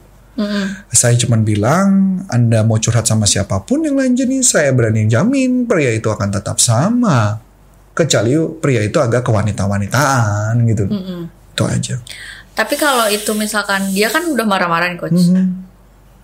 Saya 0.93 1.17
cuma 1.17 1.41
bilang, 1.41 2.21
Anda 2.30 2.62
mau 2.62 2.78
curhat 2.78 3.10
sama 3.10 3.26
siapa 3.26 3.65
pun 3.65 3.82
yang 3.82 3.97
lain 3.97 4.13
jenis, 4.13 4.54
saya 4.54 4.69
berani 4.71 5.10
jamin 5.10 5.65
pria 5.65 5.91
itu 5.93 6.08
akan 6.13 6.30
tetap 6.30 6.62
sama. 6.62 7.41
Kecuali 7.97 8.38
pria 8.62 8.86
itu 8.86 9.02
agak 9.02 9.26
kewanita-wanitaan 9.26 10.54
gitu. 10.69 10.86
Itu 11.58 11.63
aja. 11.65 11.97
Tapi 12.54 12.73
kalau 12.78 13.10
itu 13.10 13.34
misalkan 13.34 13.89
dia 13.93 14.10
kan 14.10 14.26
udah 14.26 14.45
marah-marah 14.45 14.93
nih 14.93 14.97
coach. 15.02 15.30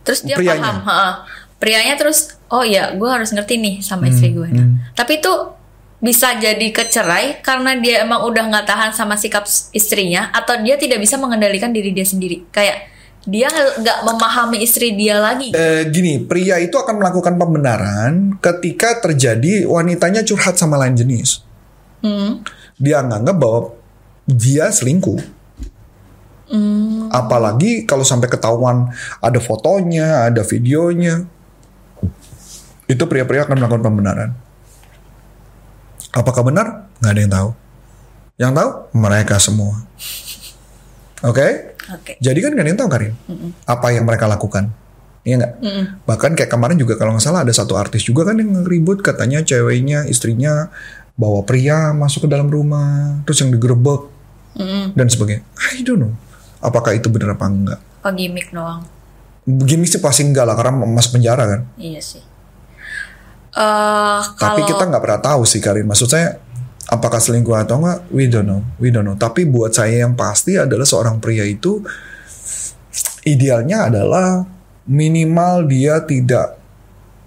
Terus 0.04 0.20
dia 0.22 0.38
Prianya. 0.38 0.62
paham, 0.62 0.78
ha, 0.86 1.26
prianya 1.58 1.96
terus 1.96 2.36
oh 2.52 2.62
ya 2.62 2.92
gue 2.94 3.10
harus 3.10 3.32
ngerti 3.32 3.56
nih 3.58 3.76
sama 3.82 4.12
istri 4.12 4.36
gue. 4.36 4.50
Nah, 4.52 4.94
Tapi 4.94 5.24
itu 5.24 5.34
bisa 6.04 6.36
jadi 6.36 6.68
kecerai 6.76 7.40
karena 7.40 7.80
dia 7.80 8.04
emang 8.04 8.28
udah 8.28 8.52
nggak 8.52 8.68
tahan 8.68 8.92
sama 8.92 9.16
sikap 9.16 9.48
istrinya 9.72 10.28
atau 10.36 10.60
dia 10.60 10.76
tidak 10.76 11.00
bisa 11.00 11.16
mengendalikan 11.16 11.72
diri 11.72 11.96
dia 11.96 12.04
sendiri. 12.04 12.44
Kayak 12.52 12.93
dia 13.24 13.48
nggak 13.52 14.00
memahami 14.04 14.60
istri 14.64 14.96
dia 15.00 15.16
lagi. 15.20 15.56
Eh, 15.56 15.88
gini, 15.88 16.20
pria 16.20 16.60
itu 16.60 16.76
akan 16.76 17.00
melakukan 17.00 17.40
pembenaran 17.40 18.36
ketika 18.44 19.00
terjadi 19.00 19.64
wanitanya 19.64 20.28
curhat 20.28 20.60
sama 20.60 20.76
lain 20.76 21.00
jenis. 21.00 21.40
Hmm. 22.04 22.44
Dia 22.76 23.00
nganggap 23.00 23.36
bahwa 23.40 23.60
dia 24.28 24.68
selingkuh. 24.72 25.44
Apalagi 27.10 27.88
kalau 27.88 28.06
sampai 28.06 28.30
ketahuan 28.30 28.92
ada 29.24 29.40
fotonya, 29.40 30.28
ada 30.28 30.44
videonya. 30.46 31.26
Itu 32.86 33.08
pria-pria 33.08 33.48
akan 33.48 33.58
melakukan 33.58 33.84
pembenaran. 33.88 34.30
Apakah 36.14 36.46
benar? 36.46 36.92
Nggak 37.02 37.12
ada 37.12 37.22
yang 37.22 37.34
tahu. 37.34 37.50
Yang 38.38 38.54
tahu 38.54 38.70
mereka 38.94 39.36
semua. 39.40 39.74
Oke? 41.24 41.76
Oke. 41.92 42.20
Jadi 42.20 42.40
kan 42.44 42.52
gak 42.56 42.64
ada 42.64 42.70
yang 42.70 42.80
tahu 42.80 42.90
Karin 42.92 43.14
apa 43.64 43.88
yang 43.96 44.04
mereka 44.04 44.28
lakukan. 44.28 44.76
Iya 45.24 45.40
nggak? 45.40 45.54
Bahkan 46.04 46.32
kayak 46.36 46.52
kemarin 46.52 46.76
juga 46.76 47.00
kalau 47.00 47.16
nggak 47.16 47.24
salah 47.24 47.48
ada 47.48 47.54
satu 47.56 47.80
artis 47.80 48.04
juga 48.04 48.28
kan 48.28 48.36
yang 48.36 48.68
ribut 48.68 49.00
katanya 49.00 49.40
ceweknya 49.40 50.04
istrinya 50.04 50.68
bawa 51.16 51.48
pria 51.48 51.96
masuk 51.96 52.28
ke 52.28 52.30
dalam 52.30 52.52
rumah 52.52 53.24
terus 53.24 53.40
yang 53.40 53.56
digerebek 53.56 54.12
dan 55.00 55.08
sebagainya. 55.08 55.48
I 55.72 55.80
don't 55.88 56.04
know 56.04 56.12
apakah 56.60 56.92
itu 56.92 57.08
benar 57.08 57.40
apa 57.40 57.46
enggak. 57.48 57.80
Apa 58.04 58.12
gimmick 58.12 58.52
doang? 58.52 58.84
Begini 59.48 59.88
sih 59.88 60.04
pasti 60.04 60.28
enggak 60.28 60.44
lah 60.44 60.60
karena 60.60 60.76
masuk 60.84 61.20
penjara 61.20 61.48
kan. 61.48 61.62
Iya 61.80 62.04
sih. 62.04 62.24
Tapi 63.54 64.60
kalau 64.60 64.68
kita 64.68 64.84
nggak 64.92 65.04
pernah 65.04 65.22
tahu 65.24 65.48
sih 65.48 65.64
Karin. 65.64 65.88
Maksud 65.88 66.12
saya 66.12 66.36
apakah 66.90 67.20
selingkuh 67.22 67.56
atau 67.56 67.80
enggak? 67.80 68.00
We 68.12 68.28
don't 68.28 68.48
know. 68.48 68.62
We 68.82 68.92
don't 68.92 69.08
know. 69.08 69.16
Tapi 69.16 69.48
buat 69.48 69.72
saya 69.72 70.04
yang 70.04 70.18
pasti 70.18 70.60
adalah 70.60 70.84
seorang 70.84 71.24
pria 71.24 71.48
itu 71.48 71.84
idealnya 73.24 73.88
adalah 73.88 74.44
minimal 74.88 75.64
dia 75.68 76.04
tidak 76.04 76.60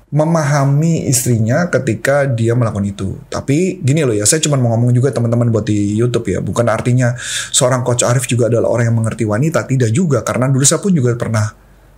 memahami 0.06 1.10
istrinya 1.10 1.66
ketika 1.66 2.24
dia 2.30 2.54
melakukan 2.54 2.86
itu. 2.86 3.08
Tapi 3.26 3.82
gini 3.82 4.06
loh 4.06 4.14
ya, 4.14 4.24
saya 4.24 4.38
cuma 4.38 4.54
mau 4.56 4.72
ngomong 4.76 4.94
juga 4.94 5.10
teman-teman 5.10 5.50
buat 5.50 5.66
di 5.66 5.98
YouTube 5.98 6.30
ya. 6.30 6.38
Bukan 6.38 6.66
artinya 6.70 7.12
seorang 7.50 7.82
coach 7.82 8.06
Arif 8.06 8.30
juga 8.30 8.46
adalah 8.46 8.70
orang 8.70 8.92
yang 8.92 8.96
mengerti 8.96 9.26
wanita. 9.26 9.66
Tidak 9.66 9.90
juga, 9.90 10.22
karena 10.22 10.46
dulu 10.46 10.62
saya 10.62 10.78
pun 10.78 10.94
juga 10.94 11.12
pernah 11.18 11.50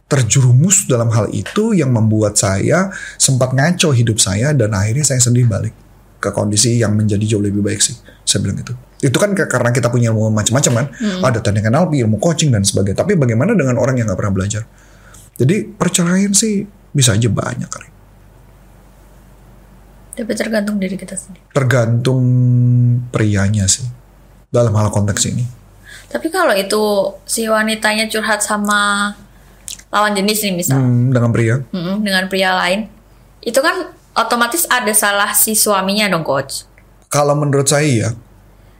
terjerumus 0.09 0.89
dalam 0.89 1.13
hal 1.13 1.29
itu 1.37 1.77
yang 1.77 1.93
membuat 1.93 2.41
saya 2.41 2.89
sempat 3.21 3.53
ngaco 3.53 3.93
hidup 3.93 4.17
saya 4.17 4.57
dan 4.57 4.73
akhirnya 4.73 5.05
saya 5.05 5.21
sendiri 5.21 5.45
balik 5.45 5.77
ke 6.19 6.31
kondisi 6.31 6.77
yang 6.77 6.95
menjadi 6.95 7.25
jauh 7.25 7.43
lebih 7.43 7.63
baik 7.63 7.79
sih. 7.79 7.95
Saya 8.23 8.43
bilang 8.43 8.59
itu. 8.59 8.75
Itu 8.99 9.15
kan 9.17 9.31
karena 9.33 9.71
kita 9.71 9.89
punya 9.89 10.11
ilmu 10.11 10.29
macam-macam 10.29 10.73
kan. 10.75 10.87
Ada 11.23 11.39
teknik 11.41 11.71
NLP, 11.71 12.03
ilmu 12.03 12.19
coaching 12.19 12.51
dan 12.51 12.67
sebagainya. 12.67 12.99
Tapi 12.99 13.15
bagaimana 13.15 13.55
dengan 13.55 13.79
orang 13.79 13.95
yang 13.97 14.11
nggak 14.11 14.19
pernah 14.19 14.35
belajar? 14.35 14.67
Jadi 15.39 15.63
perceraian 15.71 16.35
sih 16.35 16.67
bisa 16.91 17.15
aja 17.15 17.31
banyak 17.31 17.71
kali. 17.71 17.89
tapi 20.19 20.35
tergantung 20.35 20.83
diri 20.83 20.99
kita 20.99 21.15
sendiri. 21.15 21.47
Tergantung 21.55 22.23
prianya 23.15 23.71
sih. 23.71 23.87
Dalam 24.51 24.75
hal 24.75 24.91
konteks 24.91 25.31
ini. 25.31 25.47
Tapi 26.11 26.27
kalau 26.35 26.59
itu 26.59 26.83
si 27.23 27.47
wanitanya 27.47 28.11
curhat 28.11 28.43
sama 28.43 29.15
lawan 29.95 30.19
jenis 30.19 30.43
nih 30.43 30.55
misal, 30.59 30.75
Hmm, 30.83 31.15
dengan 31.15 31.31
pria. 31.31 31.63
Mm-mm, 31.71 32.03
dengan 32.03 32.27
pria 32.27 32.51
lain, 32.51 32.91
itu 33.47 33.61
kan 33.63 33.95
otomatis 34.19 34.67
ada 34.67 34.91
salah 34.91 35.31
si 35.33 35.55
suaminya 35.55 36.11
dong 36.11 36.27
coach. 36.27 36.67
Kalau 37.09 37.39
menurut 37.39 37.71
saya 37.71 37.87
ya, 37.89 38.11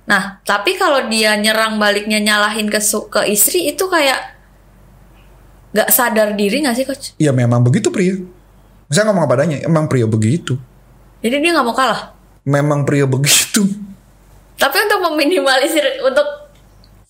Nah, 0.09 0.41
tapi 0.41 0.73
kalau 0.81 1.05
dia 1.13 1.37
nyerang 1.37 1.77
baliknya 1.77 2.17
nyalahin 2.17 2.73
ke 2.73 2.81
su- 2.81 3.13
ke 3.13 3.29
istri 3.29 3.69
itu 3.69 3.85
kayak 3.93 4.41
nggak 5.77 5.93
sadar 5.93 6.33
diri 6.33 6.65
nggak 6.65 6.77
sih 6.81 6.87
coach? 6.89 7.13
ya 7.21 7.29
memang 7.29 7.61
begitu 7.61 7.93
pria. 7.93 8.17
Saya 8.89 9.05
ngomong 9.13 9.29
apa 9.29 9.37
adanya, 9.37 9.61
emang 9.61 9.85
pria 9.85 10.09
begitu. 10.09 10.57
Jadi 11.21 11.37
dia 11.45 11.51
nggak 11.53 11.67
mau 11.67 11.77
kalah. 11.77 12.17
Memang 12.49 12.89
pria 12.89 13.05
begitu. 13.05 13.69
Tapi 14.57 14.77
untuk 14.81 15.13
meminimalisir 15.13 16.01
untuk 16.01 16.25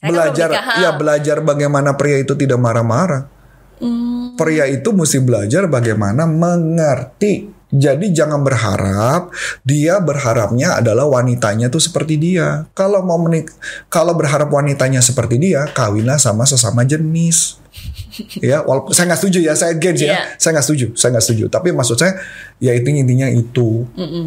kan 0.02 0.10
belajar 0.10 0.48
ya 0.82 0.90
belajar 0.94 1.38
bagaimana 1.38 1.94
pria 1.94 2.18
itu 2.18 2.34
tidak 2.34 2.58
marah-marah. 2.58 3.30
Hmm. 3.78 4.34
Pria 4.34 4.66
itu 4.66 4.90
mesti 4.90 5.22
belajar 5.22 5.70
bagaimana 5.70 6.26
mengerti. 6.26 7.46
Jadi 7.68 8.16
jangan 8.16 8.40
berharap 8.40 9.28
dia 9.60 10.00
berharapnya 10.00 10.80
adalah 10.80 11.04
wanitanya 11.04 11.68
tuh 11.68 11.84
seperti 11.84 12.16
dia. 12.16 12.64
Kalau 12.72 13.04
mau 13.04 13.20
menik 13.20 13.52
kalau 13.92 14.16
berharap 14.16 14.48
wanitanya 14.48 15.04
seperti 15.04 15.36
dia, 15.36 15.68
kawinlah 15.76 16.16
sama 16.16 16.48
sesama 16.48 16.88
jenis. 16.88 17.60
ya, 18.42 18.64
walaupun 18.64 18.90
saya 18.90 19.12
nggak 19.12 19.20
setuju 19.20 19.38
ya, 19.44 19.52
saya 19.54 19.70
against 19.76 20.02
ya, 20.02 20.08
Iya. 20.10 20.20
saya 20.40 20.50
nggak 20.58 20.66
setuju, 20.66 20.86
saya 20.96 21.10
nggak 21.14 21.24
setuju. 21.28 21.44
Tapi 21.52 21.68
maksud 21.70 21.96
saya, 22.00 22.12
ya 22.58 22.72
itu 22.74 22.88
intinya 22.88 23.28
itu. 23.30 23.84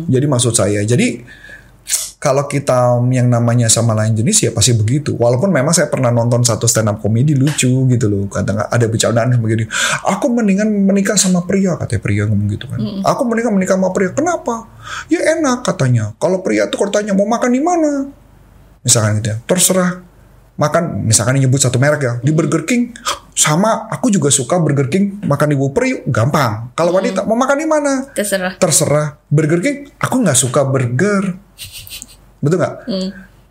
Jadi 0.08 0.26
maksud 0.30 0.54
saya, 0.56 0.86
jadi 0.86 1.26
kalau 2.22 2.46
kita 2.46 3.02
yang 3.10 3.34
namanya 3.34 3.66
sama 3.66 3.98
lain 3.98 4.14
jenis 4.14 4.46
ya 4.46 4.54
pasti 4.54 4.78
begitu. 4.78 5.18
Walaupun 5.18 5.50
memang 5.50 5.74
saya 5.74 5.90
pernah 5.90 6.14
nonton 6.14 6.46
satu 6.46 6.70
stand 6.70 6.94
up 6.94 7.02
komedi 7.02 7.34
lucu 7.34 7.90
gitu 7.90 8.06
loh. 8.06 8.30
Kata 8.30 8.70
ada 8.70 8.86
bercandaan 8.86 9.34
begini. 9.42 9.66
Aku 10.06 10.30
mendingan 10.30 10.70
menikah 10.70 11.18
sama 11.18 11.42
pria 11.50 11.74
katanya 11.82 12.02
pria 12.06 12.24
ngomong 12.30 12.48
gitu 12.54 12.70
kan. 12.70 12.78
Aku 13.10 13.26
mendingan 13.26 13.58
menikah 13.58 13.74
sama 13.74 13.90
pria. 13.90 14.14
Kenapa? 14.14 14.70
Ya 15.10 15.34
enak 15.34 15.66
katanya. 15.66 16.14
Kalau 16.22 16.46
pria 16.46 16.70
tuh 16.70 16.86
kalau 16.86 16.94
tanya 16.94 17.18
mau 17.18 17.26
makan 17.26 17.58
di 17.58 17.62
mana? 17.66 18.06
Misalkan 18.86 19.18
gitu 19.18 19.34
ya. 19.34 19.38
Terserah. 19.50 19.92
Makan 20.62 21.10
misalkan 21.10 21.42
nyebut 21.42 21.58
satu 21.58 21.82
merek 21.82 22.02
ya 22.06 22.14
di 22.22 22.30
Burger 22.30 22.70
King 22.70 22.94
sama 23.34 23.90
aku 23.90 24.14
juga 24.14 24.30
suka 24.30 24.62
Burger 24.62 24.94
King 24.94 25.26
makan 25.26 25.48
di 25.50 25.58
Whopper 25.58 25.90
yuk 25.90 26.06
gampang 26.06 26.70
kalau 26.78 26.94
wanita 26.94 27.26
mau 27.26 27.34
makan 27.34 27.58
di 27.58 27.66
mana 27.66 28.06
Terserah. 28.14 28.62
terserah 28.62 29.18
Burger 29.32 29.58
King 29.64 29.90
aku 29.98 30.22
nggak 30.22 30.38
suka 30.38 30.62
burger 30.68 31.34
betul 32.42 32.58
nggak 32.60 32.76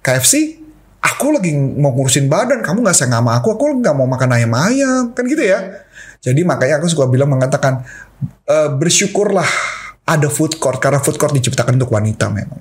KFC 0.04 0.60
aku 1.00 1.32
lagi 1.32 1.56
mau 1.56 1.96
ngurusin 1.96 2.28
badan 2.28 2.60
kamu 2.60 2.84
nggak 2.84 2.96
sayang 2.96 3.22
sama 3.22 3.40
aku 3.40 3.56
aku 3.56 3.80
nggak 3.80 3.94
mau 3.96 4.04
makan 4.04 4.36
ayam 4.36 4.52
ayam 4.52 5.16
kan 5.16 5.24
gitu 5.24 5.40
ya 5.40 5.86
jadi 6.20 6.44
makanya 6.44 6.82
aku 6.82 6.92
suka 6.92 7.08
bilang 7.08 7.32
mengatakan 7.32 7.80
e, 8.44 8.56
bersyukurlah 8.76 9.48
ada 10.04 10.28
food 10.28 10.60
court 10.60 10.76
karena 10.76 11.00
food 11.00 11.16
court 11.16 11.32
diciptakan 11.32 11.80
untuk 11.80 11.94
wanita 11.94 12.28
memang 12.28 12.60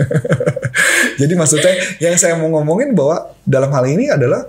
jadi 1.20 1.32
maksudnya 1.38 1.74
yang 2.02 2.18
saya 2.18 2.34
mau 2.34 2.50
ngomongin 2.58 2.96
bahwa 2.96 3.30
dalam 3.46 3.70
hal 3.70 3.84
ini 3.86 4.10
adalah 4.10 4.48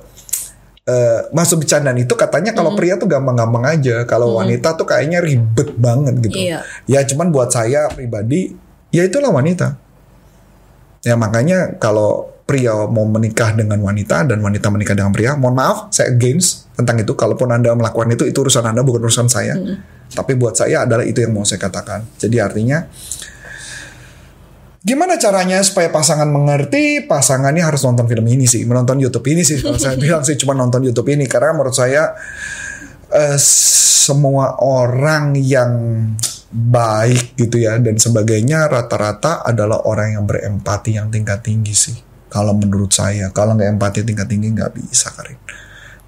eh, 0.88 1.20
masuk 1.36 1.66
bercandaan 1.66 1.98
itu 2.00 2.14
katanya 2.18 2.52
kalau 2.56 2.74
pria 2.74 2.98
tuh 2.98 3.06
gampang-gampang 3.06 3.78
aja, 3.78 4.04
kalau 4.10 4.38
wanita 4.38 4.74
tuh 4.74 4.88
kayaknya 4.90 5.22
ribet 5.22 5.78
banget 5.78 6.16
gitu. 6.26 6.38
Iya. 6.38 6.66
Ya 6.90 7.00
cuman 7.06 7.30
buat 7.30 7.54
saya 7.54 7.90
pribadi, 7.94 8.54
ya 8.90 9.06
itulah 9.06 9.30
wanita. 9.30 9.78
Ya 11.02 11.18
makanya 11.18 11.82
kalau 11.82 12.30
pria 12.46 12.76
mau 12.86 13.08
menikah 13.08 13.56
dengan 13.56 13.80
wanita 13.80 14.28
dan 14.28 14.44
wanita 14.44 14.68
menikah 14.70 14.94
dengan 14.94 15.16
pria, 15.16 15.34
mohon 15.40 15.56
maaf, 15.56 15.90
saya 15.90 16.14
against 16.14 16.70
tentang 16.78 17.00
itu. 17.02 17.16
Kalaupun 17.16 17.50
anda 17.50 17.74
melakukan 17.74 18.12
itu, 18.14 18.28
itu 18.28 18.38
urusan 18.44 18.68
anda 18.68 18.86
bukan 18.86 19.02
urusan 19.08 19.28
saya. 19.32 19.58
Tapi 20.12 20.36
buat 20.36 20.60
saya 20.60 20.84
adalah 20.84 21.08
itu 21.08 21.24
yang 21.24 21.32
mau 21.32 21.48
saya 21.48 21.58
katakan. 21.58 22.04
Jadi 22.20 22.38
artinya 22.38 22.86
Gimana 24.82 25.14
caranya 25.22 25.62
supaya 25.62 25.94
pasangan 25.94 26.26
mengerti? 26.26 27.06
Pasangannya 27.06 27.62
harus 27.62 27.86
nonton 27.86 28.10
film 28.10 28.26
ini 28.26 28.50
sih, 28.50 28.66
menonton 28.66 28.98
YouTube 28.98 29.30
ini 29.30 29.46
sih. 29.46 29.62
Kalau 29.62 29.78
saya 29.78 29.94
bilang 30.02 30.26
sih 30.26 30.34
cuma 30.42 30.58
nonton 30.58 30.82
YouTube 30.82 31.06
ini 31.14 31.30
karena 31.30 31.54
menurut 31.54 31.78
saya 31.78 32.18
eh, 33.14 33.38
semua 34.02 34.58
orang 34.58 35.38
yang 35.38 35.70
baik 36.52 37.40
gitu 37.40 37.64
ya 37.64 37.80
dan 37.80 37.96
sebagainya 37.96 38.68
rata-rata 38.68 39.40
adalah 39.48 39.88
orang 39.88 40.20
yang 40.20 40.26
berempati 40.28 41.00
yang 41.00 41.08
tingkat 41.08 41.40
tinggi 41.40 41.72
sih. 41.72 41.98
Kalau 42.32 42.56
menurut 42.56 42.92
saya, 42.92 43.32
kalau 43.32 43.56
nggak 43.56 43.76
empati 43.76 44.04
tingkat 44.04 44.28
tinggi 44.28 44.52
nggak 44.56 44.72
bisa 44.76 45.12
Karin. 45.12 45.40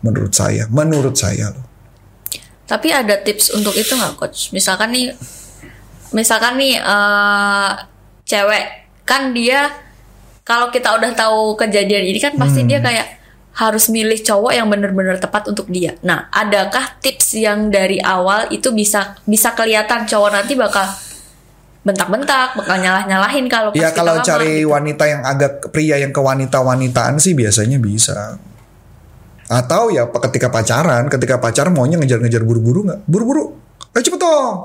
Menurut 0.03 0.31
saya, 0.35 0.67
menurut 0.67 1.15
saya 1.15 1.51
loh. 1.51 1.67
Tapi 2.63 2.91
ada 2.91 3.19
tips 3.19 3.55
untuk 3.55 3.75
itu 3.75 3.91
nggak 3.95 4.19
coach? 4.19 4.51
Misalkan 4.55 4.91
nih, 4.91 5.15
misalkan 6.15 6.59
nih 6.59 6.79
eh, 6.79 7.71
cewek 8.23 8.65
kan 9.03 9.35
dia 9.35 9.71
kalau 10.43 10.71
kita 10.71 10.91
udah 10.95 11.11
tahu 11.15 11.55
kejadian 11.55 12.03
ini 12.07 12.19
kan 12.19 12.35
pasti 12.35 12.67
dia 12.67 12.83
kayak 12.83 13.22
harus 13.53 13.85
milih 13.93 14.17
cowok 14.25 14.51
yang 14.57 14.65
bener-bener 14.65 15.21
tepat 15.21 15.45
untuk 15.45 15.69
dia. 15.69 15.93
Nah, 16.01 16.25
adakah 16.33 16.97
tips 16.97 17.37
yang 17.37 17.69
dari 17.69 18.01
awal 18.01 18.49
itu 18.49 18.73
bisa 18.73 19.13
bisa 19.29 19.53
kelihatan 19.53 20.09
cowok 20.09 20.29
nanti 20.33 20.57
bakal 20.57 20.89
bentak-bentak, 21.85 22.57
bakal 22.57 22.79
nyalah-nyalahin 22.79 23.45
kalau 23.51 23.69
pas 23.69 23.77
Ya 23.77 23.93
kalau 23.93 24.17
cari 24.23 24.63
gitu. 24.63 24.73
wanita 24.73 25.03
yang 25.05 25.21
agak 25.21 25.69
pria 25.69 26.01
yang 26.01 26.09
kewanita-wanitaan 26.09 27.21
sih 27.21 27.37
biasanya 27.37 27.77
bisa. 27.77 28.41
Atau 29.51 29.93
ya 29.93 30.09
ketika 30.09 30.49
pacaran, 30.49 31.11
ketika 31.11 31.37
pacaran 31.37 31.75
maunya 31.75 32.01
ngejar-ngejar 32.01 32.41
buru-buru 32.41 32.89
nggak? 32.89 32.99
Buru-buru, 33.05 33.53
ayo 33.93 34.01
cepet 34.01 34.17
dong. 34.17 34.55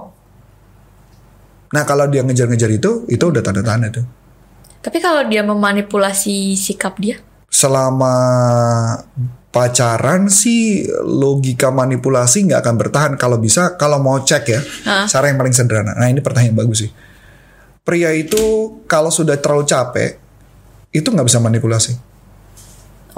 Nah 1.76 1.82
kalau 1.84 2.08
dia 2.08 2.24
ngejar-ngejar 2.24 2.70
itu, 2.72 3.04
itu 3.12 3.20
udah 3.20 3.42
tanda-tanda 3.44 3.92
tuh. 3.92 4.06
Tapi 4.80 4.98
kalau 5.02 5.26
dia 5.28 5.44
memanipulasi 5.44 6.56
sikap 6.56 6.96
dia, 6.96 7.20
Selama 7.58 8.14
pacaran 9.50 10.30
sih 10.30 10.86
logika 11.02 11.74
manipulasi 11.74 12.46
nggak 12.46 12.60
akan 12.62 12.74
bertahan. 12.78 13.12
Kalau 13.18 13.42
bisa, 13.42 13.74
kalau 13.74 13.98
mau 13.98 14.22
cek 14.22 14.44
ya, 14.46 14.60
cara 15.10 15.26
yang 15.26 15.38
paling 15.42 15.50
sederhana. 15.50 15.98
Nah 15.98 16.06
ini 16.06 16.22
pertanyaan 16.22 16.54
yang 16.54 16.60
bagus 16.62 16.86
sih. 16.86 16.90
Pria 17.82 18.14
itu 18.14 18.78
kalau 18.86 19.10
sudah 19.10 19.34
terlalu 19.42 19.66
capek, 19.66 20.20
itu 20.94 21.08
nggak 21.08 21.26
bisa 21.26 21.42
manipulasi. 21.42 21.98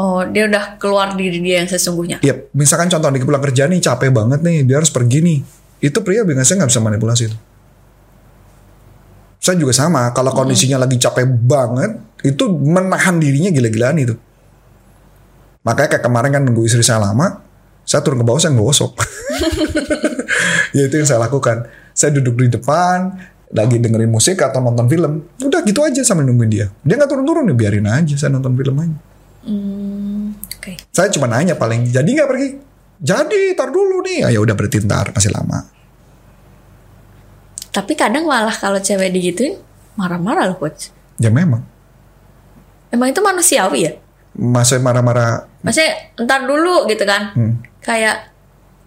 oh 0.01 0.25
dia 0.25 0.49
udah 0.49 0.81
keluar 0.81 1.13
diri 1.13 1.45
dia 1.45 1.61
yang 1.61 1.69
sesungguhnya. 1.69 2.25
Iya, 2.25 2.49
misalkan 2.57 2.89
contoh 2.89 3.13
di 3.13 3.21
pulang 3.21 3.45
kerja 3.45 3.69
nih 3.69 3.85
capek 3.85 4.09
banget 4.09 4.41
nih, 4.41 4.65
dia 4.65 4.81
harus 4.81 4.89
pergi 4.89 5.21
nih. 5.21 5.39
Itu 5.85 6.01
pria 6.01 6.25
biasanya 6.25 6.65
nggak 6.65 6.71
bisa 6.73 6.81
manipulasi 6.81 7.23
itu. 7.29 7.37
Saya 9.45 9.61
juga 9.61 9.77
sama, 9.77 10.09
kalau 10.17 10.33
kondisinya 10.33 10.81
lagi 10.81 10.97
capek 10.97 11.29
banget, 11.29 12.01
itu 12.25 12.49
menahan 12.49 13.21
dirinya 13.21 13.53
gila-gilaan 13.53 14.01
itu. 14.01 14.17
Makanya 15.61 15.89
kayak 15.97 16.05
kemarin 16.05 16.31
kan 16.33 16.43
nunggu 16.45 16.65
istri 16.65 16.81
saya 16.81 17.05
lama, 17.05 17.45
saya 17.85 18.01
turun 18.01 18.23
ke 18.23 18.27
bawah 18.27 18.41
saya 18.41 18.57
ngosok. 18.57 18.93
ya 20.77 20.89
itu 20.89 20.95
yang 20.97 21.09
saya 21.09 21.21
lakukan. 21.21 21.69
Saya 21.93 22.17
duduk 22.17 22.41
di 22.41 22.49
depan, 22.49 23.13
lagi 23.53 23.77
dengerin 23.77 24.09
musik 24.09 24.41
atau 24.41 24.63
nonton 24.63 24.87
film. 24.89 25.27
Udah 25.43 25.61
gitu 25.67 25.85
aja 25.85 26.01
sambil 26.01 26.25
nungguin 26.31 26.51
dia. 26.51 26.67
Dia 26.81 26.95
nggak 26.97 27.11
turun-turun, 27.11 27.51
ya 27.51 27.55
biarin 27.57 27.87
aja, 27.91 28.15
saya 28.17 28.31
nonton 28.33 28.57
film 28.57 28.77
aja. 28.79 28.97
Oke. 30.57 30.73
Saya 30.95 31.09
cuma 31.13 31.27
nanya 31.29 31.59
paling, 31.59 31.91
jadi 31.91 32.09
nggak 32.09 32.29
pergi? 32.31 32.49
Jadi, 33.01 33.57
tar 33.57 33.73
dulu 33.73 34.05
nih. 34.05 34.29
Ah, 34.29 34.31
ya 34.33 34.41
udah 34.45 34.53
berarti 34.53 34.85
ntar, 34.85 35.13
masih 35.17 35.33
lama. 35.33 35.65
Tapi 37.71 37.93
kadang 37.95 38.27
malah 38.27 38.53
kalau 38.53 38.83
cewek 38.83 39.15
digituin 39.15 39.57
marah-marah 39.95 40.51
loh 40.51 40.59
coach. 40.59 40.93
Ya 41.17 41.31
memang. 41.31 41.65
Emang 42.91 43.09
itu 43.15 43.23
manusiawi 43.23 43.79
ya? 43.87 43.93
Masa 44.31 44.79
marah-marah, 44.79 45.49
Maksudnya 45.61 46.15
entar 46.17 46.47
dulu 46.47 46.87
gitu 46.87 47.03
kan? 47.03 47.35
Hmm. 47.35 47.59
Kayak 47.81 48.31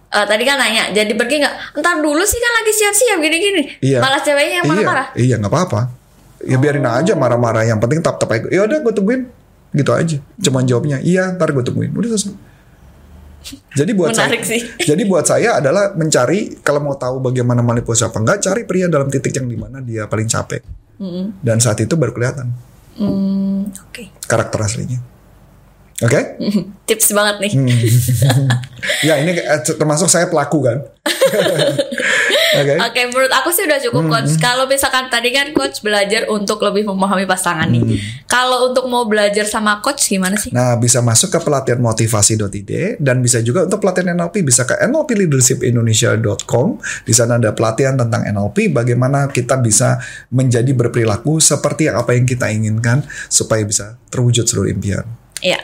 eh, 0.08 0.26
tadi 0.26 0.42
kan 0.42 0.56
nanya, 0.56 0.88
jadi 0.90 1.12
pergi 1.12 1.44
nggak? 1.44 1.76
Entar 1.76 2.00
dulu 2.00 2.22
sih 2.24 2.40
kan 2.40 2.52
lagi 2.54 2.72
siap-siap 2.72 3.18
gini-gini. 3.20 3.62
iya. 3.80 3.98
Malah 4.00 4.20
ceweknya 4.20 4.64
yang 4.64 4.66
marah-marah. 4.66 5.06
Oh. 5.12 5.18
Iya, 5.18 5.24
iya 5.24 5.34
nggak 5.38 5.52
apa-apa. 5.52 5.80
Ya 6.44 6.56
biarin 6.56 6.84
aja 6.84 7.12
marah-marah. 7.14 7.64
Yang 7.64 7.78
penting 7.80 8.00
tap-tap 8.00 8.28
aja. 8.28 8.44
Ya 8.48 8.64
udah 8.64 8.78
gue 8.80 8.92
tungguin. 8.92 9.22
Gitu 9.70 9.90
aja. 9.90 10.16
Cuman 10.40 10.62
jawabnya, 10.64 10.98
iya 11.00 11.28
ntar 11.32 11.50
gue 11.50 11.62
tungguin. 11.62 11.92
Udah 11.92 12.08
selesai. 12.10 12.36
Jadi 13.76 13.92
buat 13.92 14.16
Menarik 14.16 14.40
saya, 14.40 14.56
sih. 14.56 14.60
jadi 14.88 15.02
buat 15.04 15.24
saya 15.24 15.60
adalah 15.60 15.92
mencari 15.92 16.64
kalau 16.64 16.80
mau 16.80 16.96
tahu 16.96 17.20
bagaimana 17.20 17.60
manipulasi 17.60 18.08
apa 18.08 18.16
enggak, 18.16 18.40
cari 18.40 18.64
pria 18.64 18.88
dalam 18.88 19.12
titik 19.12 19.36
yang 19.36 19.44
di 19.44 19.56
mana 19.60 19.84
dia 19.84 20.08
paling 20.08 20.24
capek. 20.24 20.64
Dan 21.44 21.60
saat 21.60 21.76
itu 21.78 21.92
baru 21.92 22.16
kelihatan 22.16 22.48
Hmm, 22.94 23.68
oke. 23.68 24.24
karakter 24.24 24.62
aslinya. 24.62 24.96
Oke? 26.04 26.20
Tips 26.88 27.16
banget 27.16 27.36
nih. 27.40 27.52
Hmm. 27.56 27.68
ya 29.08 29.16
ini 29.24 29.32
eh, 29.40 29.60
termasuk 29.64 30.12
saya 30.12 30.28
pelaku 30.28 30.60
kan. 30.60 30.78
Oke. 32.54 32.74
Oke, 32.78 33.00
menurut 33.10 33.32
aku 33.34 33.50
sih 33.50 33.66
udah 33.66 33.82
Hmm, 33.82 33.90
cukup 33.90 34.14
coach. 34.14 34.38
Kalau 34.38 34.70
misalkan 34.70 35.10
tadi 35.10 35.34
kan 35.34 35.50
coach 35.50 35.82
belajar 35.82 36.30
untuk 36.30 36.62
lebih 36.62 36.86
memahami 36.86 37.26
pasangan 37.26 37.66
nih. 37.66 37.82
Hmm. 37.82 37.98
Kalau 38.30 38.70
untuk 38.70 38.86
mau 38.86 39.02
belajar 39.10 39.42
sama 39.42 39.82
coach 39.82 40.06
gimana 40.06 40.38
sih? 40.38 40.54
Nah, 40.54 40.78
bisa 40.78 41.02
masuk 41.02 41.34
ke 41.34 41.42
pelatihan 41.42 41.82
motivasi.id 41.82 43.02
dan 43.02 43.18
bisa 43.18 43.42
juga 43.42 43.66
untuk 43.66 43.82
pelatihan 43.82 44.14
NLP 44.14 44.46
bisa 44.46 44.62
ke 44.62 44.78
nlpleadershipindonesia.com. 44.86 46.66
Di 47.02 47.10
sana 47.10 47.42
ada 47.42 47.50
pelatihan 47.50 47.98
tentang 47.98 48.22
NLP 48.22 48.70
bagaimana 48.70 49.26
kita 49.26 49.58
bisa 49.58 49.98
menjadi 50.30 50.70
berperilaku 50.70 51.42
seperti 51.42 51.90
apa 51.90 52.14
yang 52.14 52.22
kita 52.22 52.54
inginkan 52.54 53.02
supaya 53.26 53.66
bisa 53.66 53.98
terwujud 54.14 54.46
seluruh 54.46 54.70
impian. 54.70 55.23
Iya. 55.44 55.60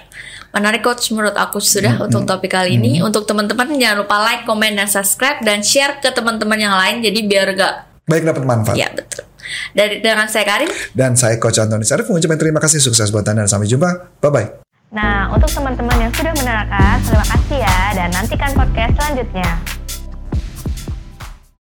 Menarik 0.51 0.85
coach 0.85 1.09
menurut 1.11 1.33
aku 1.33 1.57
sudah 1.57 1.97
Hmm, 1.97 2.07
untuk 2.11 2.29
topik 2.29 2.53
kali 2.53 2.77
ini. 2.77 3.01
Untuk 3.01 3.25
teman-teman 3.25 3.71
jangan 3.75 4.05
lupa 4.05 4.21
like, 4.21 4.45
komen, 4.45 4.77
dan 4.77 4.85
subscribe 4.85 5.41
dan 5.41 5.65
share 5.65 5.97
ke 5.99 6.11
teman-teman 6.11 6.59
yang 6.59 6.75
lain 6.75 7.01
jadi 7.01 7.21
biar 7.25 7.49
gak 7.55 7.75
Baik 8.05 8.27
dapat 8.27 8.43
manfaat. 8.45 8.77
ya 8.77 8.91
betul. 8.91 9.25
Dari 9.73 9.99
dengan 9.99 10.27
saya 10.27 10.45
Karin, 10.45 10.71
Dan 10.93 11.15
saya 11.15 11.35
Coach 11.35 11.59
Antoni 11.59 11.83
Sarif 11.83 12.07
mengucapkan 12.07 12.39
terima 12.39 12.59
kasih 12.59 12.79
sukses 12.79 13.09
buat 13.09 13.25
Anda 13.25 13.43
dan 13.43 13.51
sampai 13.51 13.67
jumpa. 13.67 14.21
Bye 14.21 14.31
bye. 14.31 14.49
Nah, 14.91 15.31
untuk 15.31 15.47
teman-teman 15.47 15.97
yang 15.97 16.13
sudah 16.13 16.35
menerangkan, 16.35 16.99
terima 17.03 17.23
kasih 17.25 17.59
ya 17.63 17.79
dan 17.95 18.11
nantikan 18.11 18.51
podcast 18.53 18.93
selanjutnya. 18.95 19.51